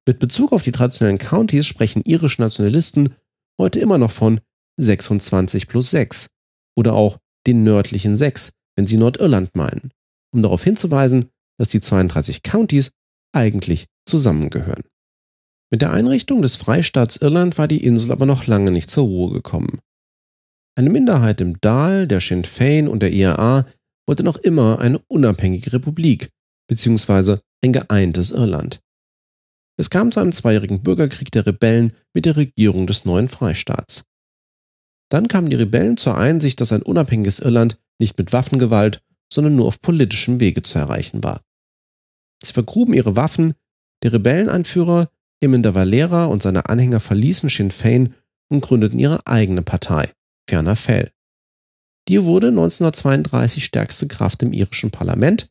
Mit 0.06 0.18
Bezug 0.18 0.52
auf 0.52 0.62
die 0.62 0.72
traditionellen 0.72 1.18
Countys 1.18 1.66
sprechen 1.66 2.02
irische 2.04 2.40
Nationalisten 2.40 3.14
heute 3.60 3.80
immer 3.80 3.98
noch 3.98 4.10
von 4.10 4.40
26 4.78 5.68
plus 5.68 5.90
6 5.90 6.28
oder 6.76 6.94
auch 6.94 7.18
den 7.46 7.64
nördlichen 7.64 8.14
6, 8.14 8.52
wenn 8.76 8.86
sie 8.86 8.96
Nordirland 8.96 9.54
meinen, 9.54 9.90
um 10.32 10.42
darauf 10.42 10.64
hinzuweisen, 10.64 11.30
dass 11.58 11.68
die 11.70 11.80
32 11.80 12.42
Countys 12.42 12.90
eigentlich 13.32 13.86
zusammengehören. 14.06 14.82
Mit 15.70 15.82
der 15.82 15.92
Einrichtung 15.92 16.42
des 16.42 16.56
Freistaats 16.56 17.16
Irland 17.16 17.58
war 17.58 17.68
die 17.68 17.84
Insel 17.84 18.12
aber 18.12 18.26
noch 18.26 18.46
lange 18.46 18.70
nicht 18.70 18.90
zur 18.90 19.04
Ruhe 19.04 19.32
gekommen. 19.32 19.80
Eine 20.76 20.90
Minderheit 20.90 21.40
im 21.40 21.60
Dal, 21.60 22.08
der 22.08 22.20
Sinn 22.20 22.44
Fein 22.44 22.88
und 22.88 23.00
der 23.00 23.12
IRA 23.12 23.64
wollte 24.06 24.24
noch 24.24 24.36
immer 24.36 24.80
eine 24.80 24.98
unabhängige 25.06 25.72
Republik 25.72 26.30
bzw. 26.68 27.38
ein 27.62 27.72
geeintes 27.72 28.32
Irland. 28.32 28.80
Es 29.76 29.90
kam 29.90 30.12
zu 30.12 30.20
einem 30.20 30.32
zweijährigen 30.32 30.82
Bürgerkrieg 30.82 31.30
der 31.30 31.46
Rebellen 31.46 31.92
mit 32.12 32.26
der 32.26 32.36
Regierung 32.36 32.86
des 32.86 33.04
neuen 33.04 33.28
Freistaats. 33.28 34.04
Dann 35.10 35.28
kamen 35.28 35.50
die 35.50 35.56
Rebellen 35.56 35.96
zur 35.96 36.16
Einsicht, 36.16 36.60
dass 36.60 36.72
ein 36.72 36.82
unabhängiges 36.82 37.40
Irland 37.40 37.80
nicht 38.00 38.18
mit 38.18 38.32
Waffengewalt, 38.32 39.02
sondern 39.32 39.56
nur 39.56 39.66
auf 39.66 39.80
politischem 39.80 40.40
Wege 40.40 40.62
zu 40.62 40.78
erreichen 40.78 41.22
war. 41.22 41.40
Sie 42.44 42.52
vergruben 42.52 42.94
ihre 42.94 43.16
Waffen, 43.16 43.54
der 44.02 44.12
Rebellenanführer 44.12 45.08
de 45.42 45.74
Valera 45.74 46.24
und 46.24 46.42
seine 46.42 46.70
Anhänger 46.70 47.00
verließen 47.00 47.50
Sinn 47.50 47.70
Fein 47.70 48.14
und 48.48 48.62
gründeten 48.62 48.98
ihre 48.98 49.26
eigene 49.26 49.60
Partei, 49.60 50.10
Ferner 50.48 50.76
Fell. 50.76 51.10
Die 52.08 52.24
wurde 52.24 52.48
1932 52.48 53.64
stärkste 53.64 54.08
Kraft 54.08 54.42
im 54.42 54.52
irischen 54.52 54.90
Parlament. 54.90 55.48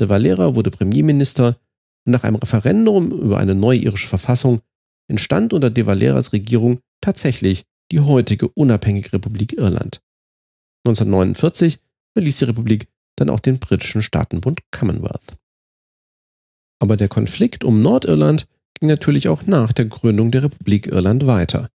De 0.00 0.08
Valera 0.08 0.54
wurde 0.54 0.70
Premierminister 0.70 1.60
und 2.04 2.12
nach 2.12 2.24
einem 2.24 2.36
Referendum 2.36 3.12
über 3.12 3.38
eine 3.38 3.54
neue 3.54 3.78
irische 3.78 4.08
Verfassung 4.08 4.60
entstand 5.08 5.52
unter 5.52 5.70
De 5.70 5.86
Valeras 5.86 6.32
Regierung 6.32 6.80
tatsächlich 7.00 7.64
die 7.92 8.00
heutige 8.00 8.48
unabhängige 8.48 9.12
Republik 9.12 9.52
Irland. 9.52 10.00
1949 10.86 11.78
verließ 12.14 12.38
die 12.38 12.44
Republik 12.46 12.88
dann 13.16 13.30
auch 13.30 13.40
den 13.40 13.58
britischen 13.58 14.02
Staatenbund 14.02 14.60
Commonwealth. 14.72 15.36
Aber 16.80 16.96
der 16.96 17.08
Konflikt 17.08 17.62
um 17.62 17.82
Nordirland 17.82 18.48
ging 18.80 18.88
natürlich 18.88 19.28
auch 19.28 19.46
nach 19.46 19.72
der 19.72 19.84
Gründung 19.84 20.32
der 20.32 20.44
Republik 20.44 20.88
Irland 20.88 21.26
weiter. 21.26 21.68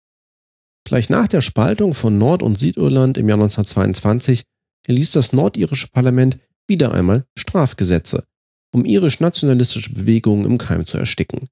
Gleich 0.88 1.10
nach 1.10 1.28
der 1.28 1.42
Spaltung 1.42 1.94
von 1.94 2.18
Nord- 2.18 2.42
und 2.42 2.58
Südirland 2.58 3.18
im 3.18 3.28
Jahr 3.28 3.38
1922 3.38 4.44
erließ 4.88 5.12
das 5.12 5.34
nordirische 5.34 5.90
Parlament 5.90 6.40
wieder 6.66 6.94
einmal 6.94 7.26
Strafgesetze, 7.38 8.24
um 8.72 8.86
irisch-nationalistische 8.86 9.92
Bewegungen 9.92 10.46
im 10.46 10.58
Keim 10.58 10.86
zu 10.86 10.98
ersticken. 10.98 11.50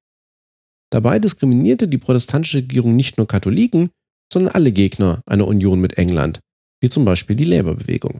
Dabei 0.89 1.19
diskriminierte 1.19 1.89
die 1.89 1.97
protestantische 1.97 2.59
Regierung 2.59 2.95
nicht 2.95 3.17
nur 3.17 3.27
Katholiken, 3.27 3.89
sondern 4.31 4.55
alle 4.55 4.71
Gegner 4.71 5.21
einer 5.25 5.47
Union 5.47 5.81
mit 5.81 5.97
England, 5.97 6.39
wie 6.79 6.87
zum 6.87 7.03
Beispiel 7.03 7.35
die 7.35 7.43
Labour-Bewegung. 7.43 8.19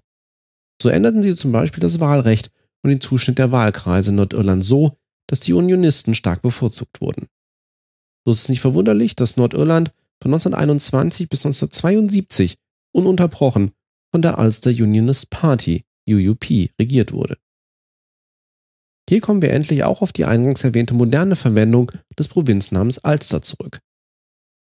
So 0.82 0.90
änderten 0.90 1.24
sie 1.24 1.34
zum 1.34 1.54
Beispiel 1.54 1.80
das 1.80 2.02
Wahlrecht 2.02 2.52
und 2.84 2.90
den 2.90 3.00
Zuschnitt 3.00 3.38
der 3.38 3.54
Wahlkreise 3.54 4.10
in 4.10 4.18
Nordirland 4.18 4.66
so, 4.66 4.98
dass 5.28 5.40
die 5.40 5.54
Unionisten 5.54 6.14
stark 6.14 6.42
bevorzugt 6.42 7.00
wurden. 7.00 7.28
So 8.26 8.34
ist 8.34 8.42
es 8.42 8.50
nicht 8.50 8.60
verwunderlich, 8.60 9.16
dass 9.16 9.38
Nordirland 9.38 9.94
von 10.22 10.34
1921 10.34 11.30
bis 11.30 11.40
1972 11.40 12.58
ununterbrochen 12.94 13.72
von 14.12 14.22
der 14.22 14.40
Ulster 14.40 14.70
Unionist 14.70 15.30
Party 15.30 15.86
UUP 16.10 16.46
regiert 16.80 17.12
wurde. 17.12 17.38
Hier 19.10 19.22
kommen 19.22 19.42
wir 19.42 19.52
endlich 19.52 19.84
auch 19.84 20.02
auf 20.02 20.14
die 20.14 20.26
eingangs 20.26 20.64
erwähnte 20.64 20.94
moderne 20.94 21.36
Verwendung 21.36 21.92
des 22.18 22.28
Provinznamens 22.28 23.02
Ulster 23.04 23.42
zurück. 23.42 23.80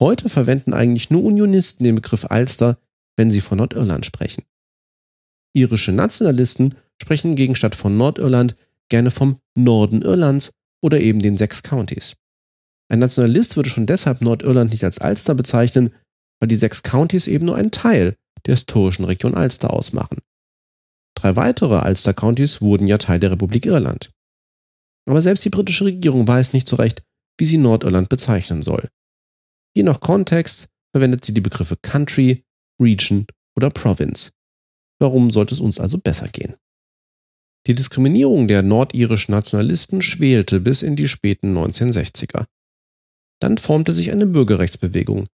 Heute 0.02 0.30
verwenden 0.30 0.74
eigentlich 0.74 1.10
nur 1.10 1.24
Unionisten 1.24 1.84
den 1.84 1.96
Begriff 1.96 2.26
Ulster, 2.30 2.80
wenn 3.18 3.32
sie 3.32 3.42
von 3.42 3.60
Nordirland 3.60 4.06
sprechen. 4.06 4.44
Irische 5.54 5.92
Nationalisten 5.92 6.76
sprechen 7.02 7.30
hingegen 7.30 7.56
statt 7.56 7.76
von 7.76 7.98
Nordirland 7.98 8.56
gerne 8.90 9.12
vom 9.12 9.40
Norden 9.56 10.02
Irlands 10.02 10.52
oder 10.82 11.00
eben 11.00 11.20
den 11.20 11.38
sechs 11.38 11.64
Countys. 11.64 12.18
Ein 12.90 13.00
Nationalist 13.00 13.56
würde 13.56 13.70
schon 13.70 13.88
deshalb 13.88 14.22
Nordirland 14.22 14.72
nicht 14.72 14.84
als 14.84 15.00
Ulster 15.02 15.36
bezeichnen, 15.36 15.94
weil 16.40 16.48
die 16.48 16.56
sechs 16.56 16.84
Countys 16.84 17.28
eben 17.28 17.46
nur 17.46 17.56
einen 17.56 17.72
Teil 17.72 18.16
der 18.46 18.54
historischen 18.54 19.06
Region 19.06 19.36
Ulster 19.36 19.72
ausmachen. 19.72 20.20
Drei 21.18 21.36
weitere 21.36 21.88
Ulster 21.88 22.14
Countys 22.14 22.62
wurden 22.62 22.88
ja 22.88 22.98
Teil 22.98 23.20
der 23.20 23.32
Republik 23.32 23.66
Irland. 23.66 24.12
Aber 25.08 25.22
selbst 25.22 25.46
die 25.46 25.50
britische 25.50 25.86
Regierung 25.86 26.28
weiß 26.28 26.54
nicht 26.54 26.68
so 26.68 26.76
recht, 26.76 27.04
wie 27.40 27.46
sie 27.46 27.58
Nordirland 27.58 28.10
bezeichnen 28.10 28.62
soll. 28.62 28.90
Je 29.76 29.84
nach 29.84 30.00
Kontext 30.00 30.68
verwendet 30.94 31.26
sie 31.26 31.34
die 31.34 31.42
Begriffe 31.42 31.78
Country, 31.82 32.44
Region 32.82 33.26
oder 33.58 33.70
Province. 33.70 34.32
Warum 35.00 35.32
sollte 35.32 35.54
es 35.54 35.60
uns 35.60 35.80
also 35.80 35.98
besser 35.98 36.28
gehen? 36.28 36.56
Die 37.68 37.76
Diskriminierung 37.76 38.48
der 38.48 38.62
nordirischen 38.62 39.34
Nationalisten 39.34 40.02
schwelte 40.02 40.60
bis 40.60 40.82
in 40.84 40.96
die 40.96 41.08
späten 41.08 41.58
1960er. 41.58 42.46
Dann 43.46 43.60
formte 43.60 43.94
sich 43.94 44.12
eine 44.12 44.26
Bürgerrechtsbewegung, 44.26 45.28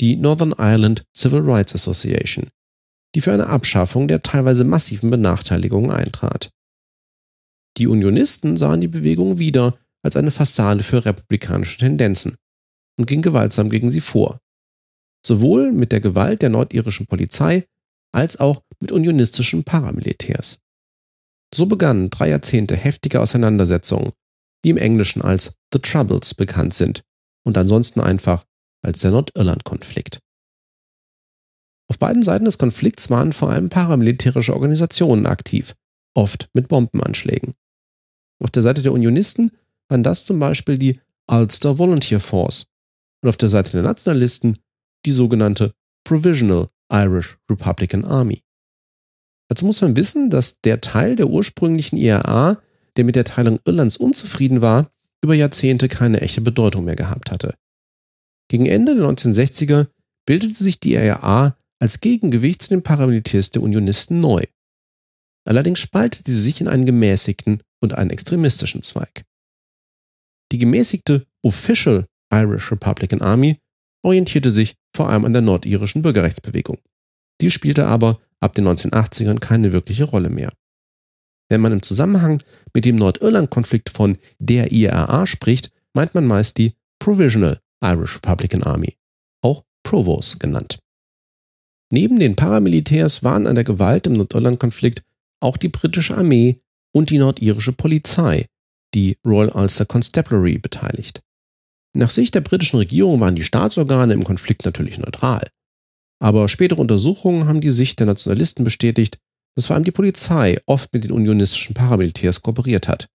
die 0.00 0.16
Northern 0.16 0.52
Ireland 0.58 1.04
Civil 1.16 1.42
Rights 1.48 1.76
Association, 1.76 2.50
die 3.14 3.20
für 3.20 3.32
eine 3.32 3.46
Abschaffung 3.46 4.08
der 4.08 4.20
teilweise 4.20 4.64
massiven 4.64 5.10
Benachteiligungen 5.10 5.92
eintrat. 5.92 6.50
Die 7.78 7.86
Unionisten 7.86 8.56
sahen 8.56 8.80
die 8.80 8.88
Bewegung 8.88 9.38
wieder 9.38 9.78
als 10.04 10.16
eine 10.16 10.32
Fassade 10.32 10.82
für 10.82 11.04
republikanische 11.04 11.78
Tendenzen 11.78 12.34
und 12.98 13.06
ging 13.06 13.22
gewaltsam 13.22 13.70
gegen 13.70 13.92
sie 13.92 14.00
vor. 14.00 14.40
Sowohl 15.24 15.70
mit 15.70 15.92
der 15.92 16.00
Gewalt 16.00 16.42
der 16.42 16.50
nordirischen 16.50 17.06
Polizei 17.06 17.68
als 18.12 18.40
auch 18.40 18.62
mit 18.80 18.90
unionistischen 18.90 19.62
Paramilitärs. 19.62 20.58
So 21.54 21.66
begannen 21.66 22.10
drei 22.10 22.30
Jahrzehnte 22.30 22.74
heftige 22.74 23.20
Auseinandersetzungen, 23.20 24.10
die 24.64 24.70
im 24.70 24.78
Englischen 24.78 25.22
als 25.22 25.54
The 25.72 25.78
Troubles 25.78 26.34
bekannt 26.34 26.74
sind 26.74 27.04
und 27.44 27.56
ansonsten 27.58 28.00
einfach 28.00 28.44
als 28.82 29.00
der 29.00 29.10
Nordirland-Konflikt. 29.10 30.20
Auf 31.88 31.98
beiden 31.98 32.22
Seiten 32.22 32.44
des 32.44 32.58
Konflikts 32.58 33.10
waren 33.10 33.32
vor 33.32 33.50
allem 33.50 33.68
paramilitärische 33.68 34.54
Organisationen 34.54 35.26
aktiv, 35.26 35.74
oft 36.14 36.48
mit 36.54 36.68
Bombenanschlägen. 36.68 37.54
Auf 38.42 38.50
der 38.50 38.62
Seite 38.62 38.82
der 38.82 38.92
Unionisten 38.92 39.52
waren 39.88 40.02
das 40.02 40.24
zum 40.24 40.38
Beispiel 40.38 40.78
die 40.78 40.98
Ulster 41.30 41.78
Volunteer 41.78 42.20
Force 42.20 42.66
und 43.22 43.28
auf 43.28 43.36
der 43.36 43.48
Seite 43.48 43.72
der 43.72 43.82
Nationalisten 43.82 44.58
die 45.06 45.12
sogenannte 45.12 45.74
Provisional 46.04 46.68
Irish 46.90 47.38
Republican 47.50 48.04
Army. 48.04 48.42
Dazu 49.48 49.66
muss 49.66 49.80
man 49.80 49.96
wissen, 49.96 50.30
dass 50.30 50.60
der 50.60 50.80
Teil 50.80 51.14
der 51.14 51.28
ursprünglichen 51.28 51.96
IRA, 51.96 52.58
der 52.96 53.04
mit 53.04 53.16
der 53.16 53.24
Teilung 53.24 53.60
Irlands 53.64 53.96
unzufrieden 53.96 54.60
war, 54.60 54.90
über 55.22 55.34
Jahrzehnte 55.34 55.88
keine 55.88 56.20
echte 56.20 56.40
Bedeutung 56.40 56.84
mehr 56.84 56.96
gehabt 56.96 57.30
hatte. 57.30 57.54
Gegen 58.48 58.66
Ende 58.66 58.94
der 58.94 59.04
1960er 59.04 59.86
bildete 60.26 60.54
sich 60.54 60.80
die 60.80 60.94
IRA 60.94 61.56
als 61.80 62.00
Gegengewicht 62.00 62.62
zu 62.62 62.68
den 62.68 62.82
Paramilitärs 62.82 63.50
der 63.50 63.62
Unionisten 63.62 64.20
neu. 64.20 64.44
Allerdings 65.44 65.80
spaltete 65.80 66.30
sie 66.30 66.40
sich 66.40 66.60
in 66.60 66.68
einen 66.68 66.86
gemäßigten 66.86 67.62
und 67.80 67.94
einen 67.94 68.10
extremistischen 68.10 68.82
Zweig. 68.82 69.24
Die 70.52 70.58
gemäßigte 70.58 71.26
Official 71.42 72.06
Irish 72.32 72.70
Republican 72.70 73.20
Army 73.20 73.58
orientierte 74.04 74.50
sich 74.50 74.74
vor 74.94 75.08
allem 75.08 75.24
an 75.24 75.32
der 75.32 75.42
nordirischen 75.42 76.02
Bürgerrechtsbewegung. 76.02 76.78
Die 77.40 77.50
spielte 77.50 77.86
aber 77.86 78.20
ab 78.40 78.54
den 78.54 78.68
1980ern 78.68 79.38
keine 79.38 79.72
wirkliche 79.72 80.04
Rolle 80.04 80.30
mehr. 80.30 80.52
Wenn 81.52 81.60
man 81.60 81.72
im 81.72 81.82
Zusammenhang 81.82 82.42
mit 82.72 82.86
dem 82.86 82.96
Nordirland-Konflikt 82.96 83.90
von 83.90 84.16
der 84.38 84.72
IRA 84.72 85.26
spricht, 85.26 85.70
meint 85.92 86.14
man 86.14 86.26
meist 86.26 86.56
die 86.56 86.72
Provisional 86.98 87.60
Irish 87.84 88.16
Republican 88.16 88.62
Army, 88.62 88.96
auch 89.42 89.62
Provos 89.82 90.38
genannt. 90.38 90.78
Neben 91.90 92.18
den 92.18 92.36
Paramilitärs 92.36 93.22
waren 93.22 93.46
an 93.46 93.54
der 93.54 93.64
Gewalt 93.64 94.06
im 94.06 94.14
Nordirland-Konflikt 94.14 95.02
auch 95.40 95.58
die 95.58 95.68
britische 95.68 96.16
Armee 96.16 96.58
und 96.90 97.10
die 97.10 97.18
nordirische 97.18 97.74
Polizei, 97.74 98.46
die 98.94 99.18
Royal 99.22 99.50
Ulster 99.50 99.84
Constabulary, 99.84 100.56
beteiligt. 100.56 101.20
Nach 101.94 102.08
Sicht 102.08 102.34
der 102.34 102.40
britischen 102.40 102.78
Regierung 102.78 103.20
waren 103.20 103.36
die 103.36 103.44
Staatsorgane 103.44 104.14
im 104.14 104.24
Konflikt 104.24 104.64
natürlich 104.64 104.96
neutral. 104.96 105.46
Aber 106.18 106.48
spätere 106.48 106.80
Untersuchungen 106.80 107.46
haben 107.46 107.60
die 107.60 107.72
Sicht 107.72 108.00
der 108.00 108.06
Nationalisten 108.06 108.64
bestätigt, 108.64 109.18
dass 109.54 109.66
vor 109.66 109.76
allem 109.76 109.84
die 109.84 109.90
Polizei 109.90 110.60
oft 110.66 110.92
mit 110.92 111.04
den 111.04 111.12
unionistischen 111.12 111.74
Paramilitärs 111.74 112.42
kooperiert 112.42 112.88
hat. 112.88 113.08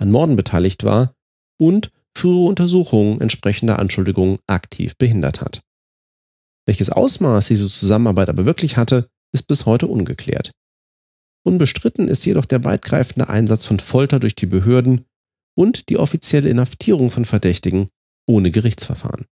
an 0.00 0.10
Morden 0.10 0.36
beteiligt 0.36 0.84
war 0.84 1.14
und 1.58 1.90
frühere 2.16 2.46
Untersuchungen 2.46 3.20
entsprechender 3.20 3.78
Anschuldigungen 3.78 4.38
aktiv 4.46 4.96
behindert 4.96 5.40
hat. 5.40 5.60
Welches 6.66 6.90
Ausmaß 6.90 7.48
diese 7.48 7.68
Zusammenarbeit 7.68 8.28
aber 8.28 8.46
wirklich 8.46 8.76
hatte, 8.76 9.08
ist 9.32 9.46
bis 9.46 9.66
heute 9.66 9.86
ungeklärt. 9.86 10.52
Unbestritten 11.44 12.08
ist 12.08 12.24
jedoch 12.24 12.46
der 12.46 12.64
weitgreifende 12.64 13.28
Einsatz 13.28 13.66
von 13.66 13.78
Folter 13.78 14.18
durch 14.18 14.34
die 14.34 14.46
Behörden 14.46 15.04
und 15.56 15.88
die 15.88 15.98
offizielle 15.98 16.48
Inhaftierung 16.48 17.10
von 17.10 17.24
Verdächtigen 17.24 17.88
ohne 18.26 18.50
Gerichtsverfahren. 18.50 19.26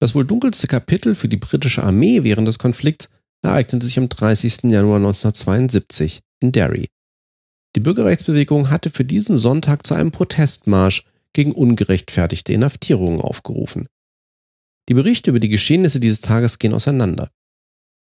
Das 0.00 0.14
wohl 0.14 0.24
dunkelste 0.24 0.66
Kapitel 0.66 1.14
für 1.14 1.28
die 1.28 1.36
britische 1.36 1.82
Armee 1.82 2.24
während 2.24 2.48
des 2.48 2.58
Konflikts 2.58 3.12
ereignete 3.42 3.86
sich 3.86 3.98
am 3.98 4.08
30. 4.08 4.64
Januar 4.64 4.96
1972 4.96 6.20
in 6.40 6.52
Derry. 6.52 6.88
Die 7.76 7.80
Bürgerrechtsbewegung 7.80 8.70
hatte 8.70 8.90
für 8.90 9.04
diesen 9.04 9.36
Sonntag 9.36 9.86
zu 9.86 9.94
einem 9.94 10.10
Protestmarsch 10.10 11.04
gegen 11.32 11.52
ungerechtfertigte 11.52 12.52
Inhaftierungen 12.52 13.20
aufgerufen. 13.20 13.86
Die 14.88 14.94
Berichte 14.94 15.30
über 15.30 15.40
die 15.40 15.48
Geschehnisse 15.48 16.00
dieses 16.00 16.20
Tages 16.20 16.58
gehen 16.58 16.74
auseinander. 16.74 17.30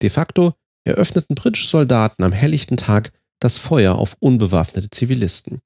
De 0.00 0.08
facto 0.08 0.54
eröffneten 0.84 1.34
britische 1.34 1.68
Soldaten 1.68 2.22
am 2.22 2.32
helllichten 2.32 2.78
Tag 2.78 3.12
das 3.40 3.58
Feuer 3.58 3.96
auf 3.96 4.16
unbewaffnete 4.20 4.90
Zivilisten. 4.90 5.60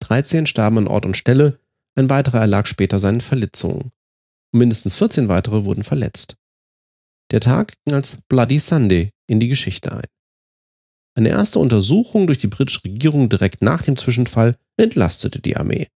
13 0.00 0.46
starben 0.46 0.78
an 0.78 0.88
Ort 0.88 1.06
und 1.06 1.16
Stelle, 1.16 1.60
ein 1.94 2.10
weiterer 2.10 2.40
erlag 2.40 2.66
später 2.66 3.00
seinen 3.00 3.20
Verletzungen. 3.20 3.90
Und 4.52 4.58
mindestens 4.58 4.94
14 4.94 5.28
weitere 5.28 5.64
wurden 5.64 5.82
verletzt. 5.82 6.36
Der 7.30 7.40
Tag 7.40 7.74
ging 7.84 7.94
als 7.94 8.22
Bloody 8.28 8.58
Sunday 8.58 9.10
in 9.28 9.40
die 9.40 9.48
Geschichte 9.48 9.92
ein. 9.92 10.06
Eine 11.16 11.30
erste 11.30 11.58
Untersuchung 11.58 12.26
durch 12.26 12.38
die 12.38 12.46
britische 12.46 12.84
Regierung 12.84 13.28
direkt 13.28 13.62
nach 13.62 13.82
dem 13.82 13.96
Zwischenfall 13.96 14.56
entlastete 14.76 15.40
die 15.40 15.56
Armee. 15.56 15.88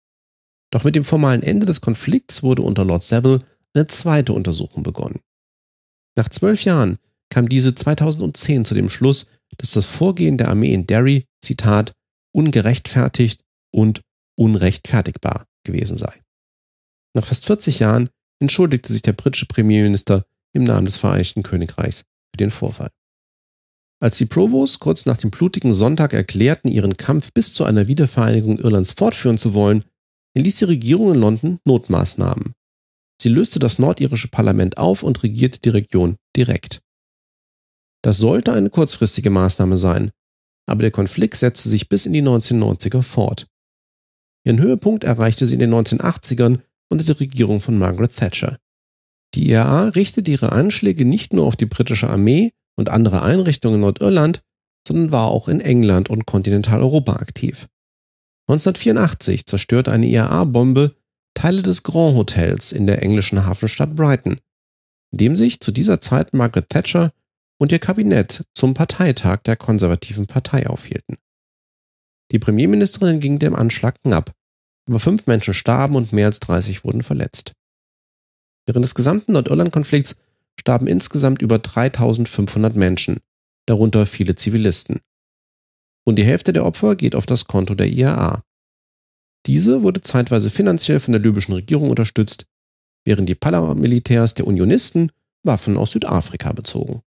Doch 0.70 0.84
mit 0.84 0.94
dem 0.94 1.04
formalen 1.04 1.42
Ende 1.42 1.66
des 1.66 1.80
Konflikts 1.80 2.42
wurde 2.42 2.62
unter 2.62 2.84
Lord 2.84 3.02
Savile 3.02 3.38
eine 3.74 3.86
zweite 3.86 4.32
Untersuchung 4.32 4.82
begonnen. 4.82 5.20
Nach 6.16 6.28
zwölf 6.28 6.64
Jahren 6.64 6.98
kam 7.30 7.48
diese 7.48 7.74
2010 7.74 8.64
zu 8.64 8.74
dem 8.74 8.88
Schluss, 8.88 9.30
dass 9.56 9.72
das 9.72 9.86
Vorgehen 9.86 10.38
der 10.38 10.48
Armee 10.48 10.72
in 10.72 10.86
Derry, 10.86 11.26
Zitat, 11.40 11.92
ungerechtfertigt 12.32 13.42
und 13.72 14.02
unrechtfertigbar 14.36 15.46
gewesen 15.64 15.96
sei. 15.96 16.20
Nach 17.14 17.24
fast 17.24 17.46
40 17.46 17.78
Jahren 17.78 18.10
entschuldigte 18.40 18.92
sich 18.92 19.02
der 19.02 19.12
britische 19.12 19.46
Premierminister 19.46 20.26
im 20.54 20.64
Namen 20.64 20.86
des 20.86 20.96
Vereinigten 20.96 21.42
Königreichs 21.42 22.04
für 22.32 22.38
den 22.38 22.50
Vorfall. 22.50 22.90
Als 24.00 24.18
die 24.18 24.26
Provos 24.26 24.78
kurz 24.80 25.06
nach 25.06 25.16
dem 25.16 25.30
blutigen 25.30 25.72
Sonntag 25.72 26.12
erklärten, 26.12 26.68
ihren 26.68 26.96
Kampf 26.96 27.32
bis 27.32 27.54
zu 27.54 27.64
einer 27.64 27.88
Wiedervereinigung 27.88 28.58
Irlands 28.58 28.92
fortführen 28.92 29.38
zu 29.38 29.54
wollen, 29.54 29.84
erließ 30.34 30.56
die 30.56 30.64
Regierung 30.64 31.14
in 31.14 31.20
London 31.20 31.58
Notmaßnahmen. 31.64 32.52
Sie 33.20 33.28
löste 33.28 33.58
das 33.58 33.78
nordirische 33.78 34.28
Parlament 34.28 34.78
auf 34.78 35.02
und 35.02 35.22
regierte 35.22 35.60
die 35.60 35.70
Region 35.70 36.16
direkt. 36.36 36.80
Das 38.02 38.18
sollte 38.18 38.52
eine 38.52 38.68
kurzfristige 38.68 39.30
Maßnahme 39.30 39.78
sein, 39.78 40.10
aber 40.66 40.82
der 40.82 40.90
Konflikt 40.90 41.36
setzte 41.36 41.68
sich 41.68 41.88
bis 41.88 42.06
in 42.06 42.12
die 42.12 42.22
1990er 42.22 43.02
fort. 43.02 43.46
Ihren 44.46 44.60
Höhepunkt 44.60 45.04
erreichte 45.04 45.46
sie 45.46 45.54
in 45.54 45.60
den 45.60 45.72
1980ern 45.72 46.60
unter 46.90 47.04
der 47.04 47.18
Regierung 47.18 47.62
von 47.62 47.78
Margaret 47.78 48.14
Thatcher. 48.14 48.58
Die 49.34 49.50
IRA 49.50 49.88
richtete 49.88 50.30
ihre 50.30 50.52
Anschläge 50.52 51.04
nicht 51.04 51.32
nur 51.32 51.46
auf 51.46 51.56
die 51.56 51.66
britische 51.66 52.08
Armee 52.08 52.52
und 52.76 52.88
andere 52.88 53.22
Einrichtungen 53.22 53.76
in 53.76 53.80
Nordirland, 53.80 54.42
sondern 54.86 55.12
war 55.12 55.28
auch 55.28 55.48
in 55.48 55.60
England 55.60 56.08
und 56.08 56.26
Kontinentaleuropa 56.26 57.14
aktiv. 57.14 57.68
1984 58.48 59.46
zerstörte 59.46 59.90
eine 59.90 60.06
IAA-Bombe 60.06 60.94
Teile 61.34 61.62
des 61.62 61.82
Grand 61.82 62.16
Hotels 62.16 62.70
in 62.70 62.86
der 62.86 63.02
englischen 63.02 63.44
Hafenstadt 63.44 63.96
Brighton, 63.96 64.38
in 65.12 65.18
dem 65.18 65.36
sich 65.36 65.60
zu 65.60 65.72
dieser 65.72 66.00
Zeit 66.00 66.32
Margaret 66.32 66.68
Thatcher 66.68 67.12
und 67.58 67.72
ihr 67.72 67.80
Kabinett 67.80 68.44
zum 68.54 68.74
Parteitag 68.74 69.42
der 69.42 69.56
konservativen 69.56 70.26
Partei 70.26 70.68
aufhielten. 70.68 71.16
Die 72.30 72.38
Premierministerin 72.38 73.20
ging 73.20 73.38
dem 73.38 73.54
Anschlag 73.54 74.00
knapp, 74.02 74.32
aber 74.88 75.00
fünf 75.00 75.26
Menschen 75.26 75.54
starben 75.54 75.96
und 75.96 76.12
mehr 76.12 76.26
als 76.26 76.40
30 76.40 76.84
wurden 76.84 77.02
verletzt. 77.02 77.52
Während 78.66 78.84
des 78.84 78.94
gesamten 78.94 79.32
Nordirland-Konflikts 79.32 80.16
starben 80.58 80.86
insgesamt 80.86 81.42
über 81.42 81.58
3500 81.58 82.76
Menschen, 82.76 83.20
darunter 83.66 84.06
viele 84.06 84.34
Zivilisten. 84.34 85.00
Und 86.06 86.16
die 86.16 86.24
Hälfte 86.24 86.52
der 86.52 86.64
Opfer 86.64 86.96
geht 86.96 87.14
auf 87.14 87.26
das 87.26 87.46
Konto 87.46 87.74
der 87.74 87.88
IAA. 87.88 88.42
Diese 89.46 89.82
wurde 89.82 90.00
zeitweise 90.00 90.50
finanziell 90.50 91.00
von 91.00 91.12
der 91.12 91.20
libyschen 91.20 91.54
Regierung 91.54 91.90
unterstützt, 91.90 92.46
während 93.04 93.28
die 93.28 93.34
Paramilitärs 93.34 94.34
der 94.34 94.46
Unionisten 94.46 95.12
Waffen 95.42 95.76
aus 95.76 95.92
Südafrika 95.92 96.52
bezogen. 96.52 97.02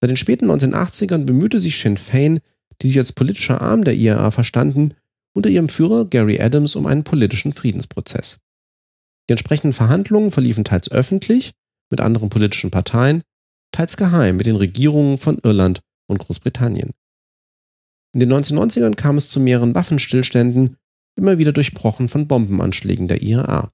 Seit 0.00 0.10
den 0.10 0.16
späten 0.16 0.50
1980ern 0.50 1.26
bemühte 1.26 1.60
sich 1.60 1.78
Sinn 1.78 1.98
Fein, 1.98 2.40
die 2.80 2.88
sich 2.88 2.98
als 2.98 3.12
politischer 3.12 3.60
Arm 3.60 3.84
der 3.84 3.94
IAA 3.94 4.30
verstanden, 4.30 4.94
unter 5.34 5.50
ihrem 5.50 5.68
Führer 5.68 6.06
Gary 6.06 6.40
Adams 6.40 6.76
um 6.76 6.86
einen 6.86 7.04
politischen 7.04 7.52
Friedensprozess. 7.52 8.40
Die 9.30 9.34
entsprechenden 9.34 9.72
Verhandlungen 9.72 10.32
verliefen 10.32 10.64
teils 10.64 10.90
öffentlich 10.90 11.52
mit 11.88 12.00
anderen 12.00 12.30
politischen 12.30 12.72
Parteien, 12.72 13.22
teils 13.70 13.96
geheim 13.96 14.36
mit 14.36 14.46
den 14.46 14.56
Regierungen 14.56 15.18
von 15.18 15.38
Irland 15.44 15.82
und 16.08 16.18
Großbritannien. 16.18 16.90
In 18.12 18.18
den 18.18 18.32
1990ern 18.32 18.96
kam 18.96 19.18
es 19.18 19.28
zu 19.28 19.38
mehreren 19.38 19.72
Waffenstillständen, 19.72 20.78
immer 21.16 21.38
wieder 21.38 21.52
durchbrochen 21.52 22.08
von 22.08 22.26
Bombenanschlägen 22.26 23.06
der 23.06 23.22
IAA. 23.22 23.70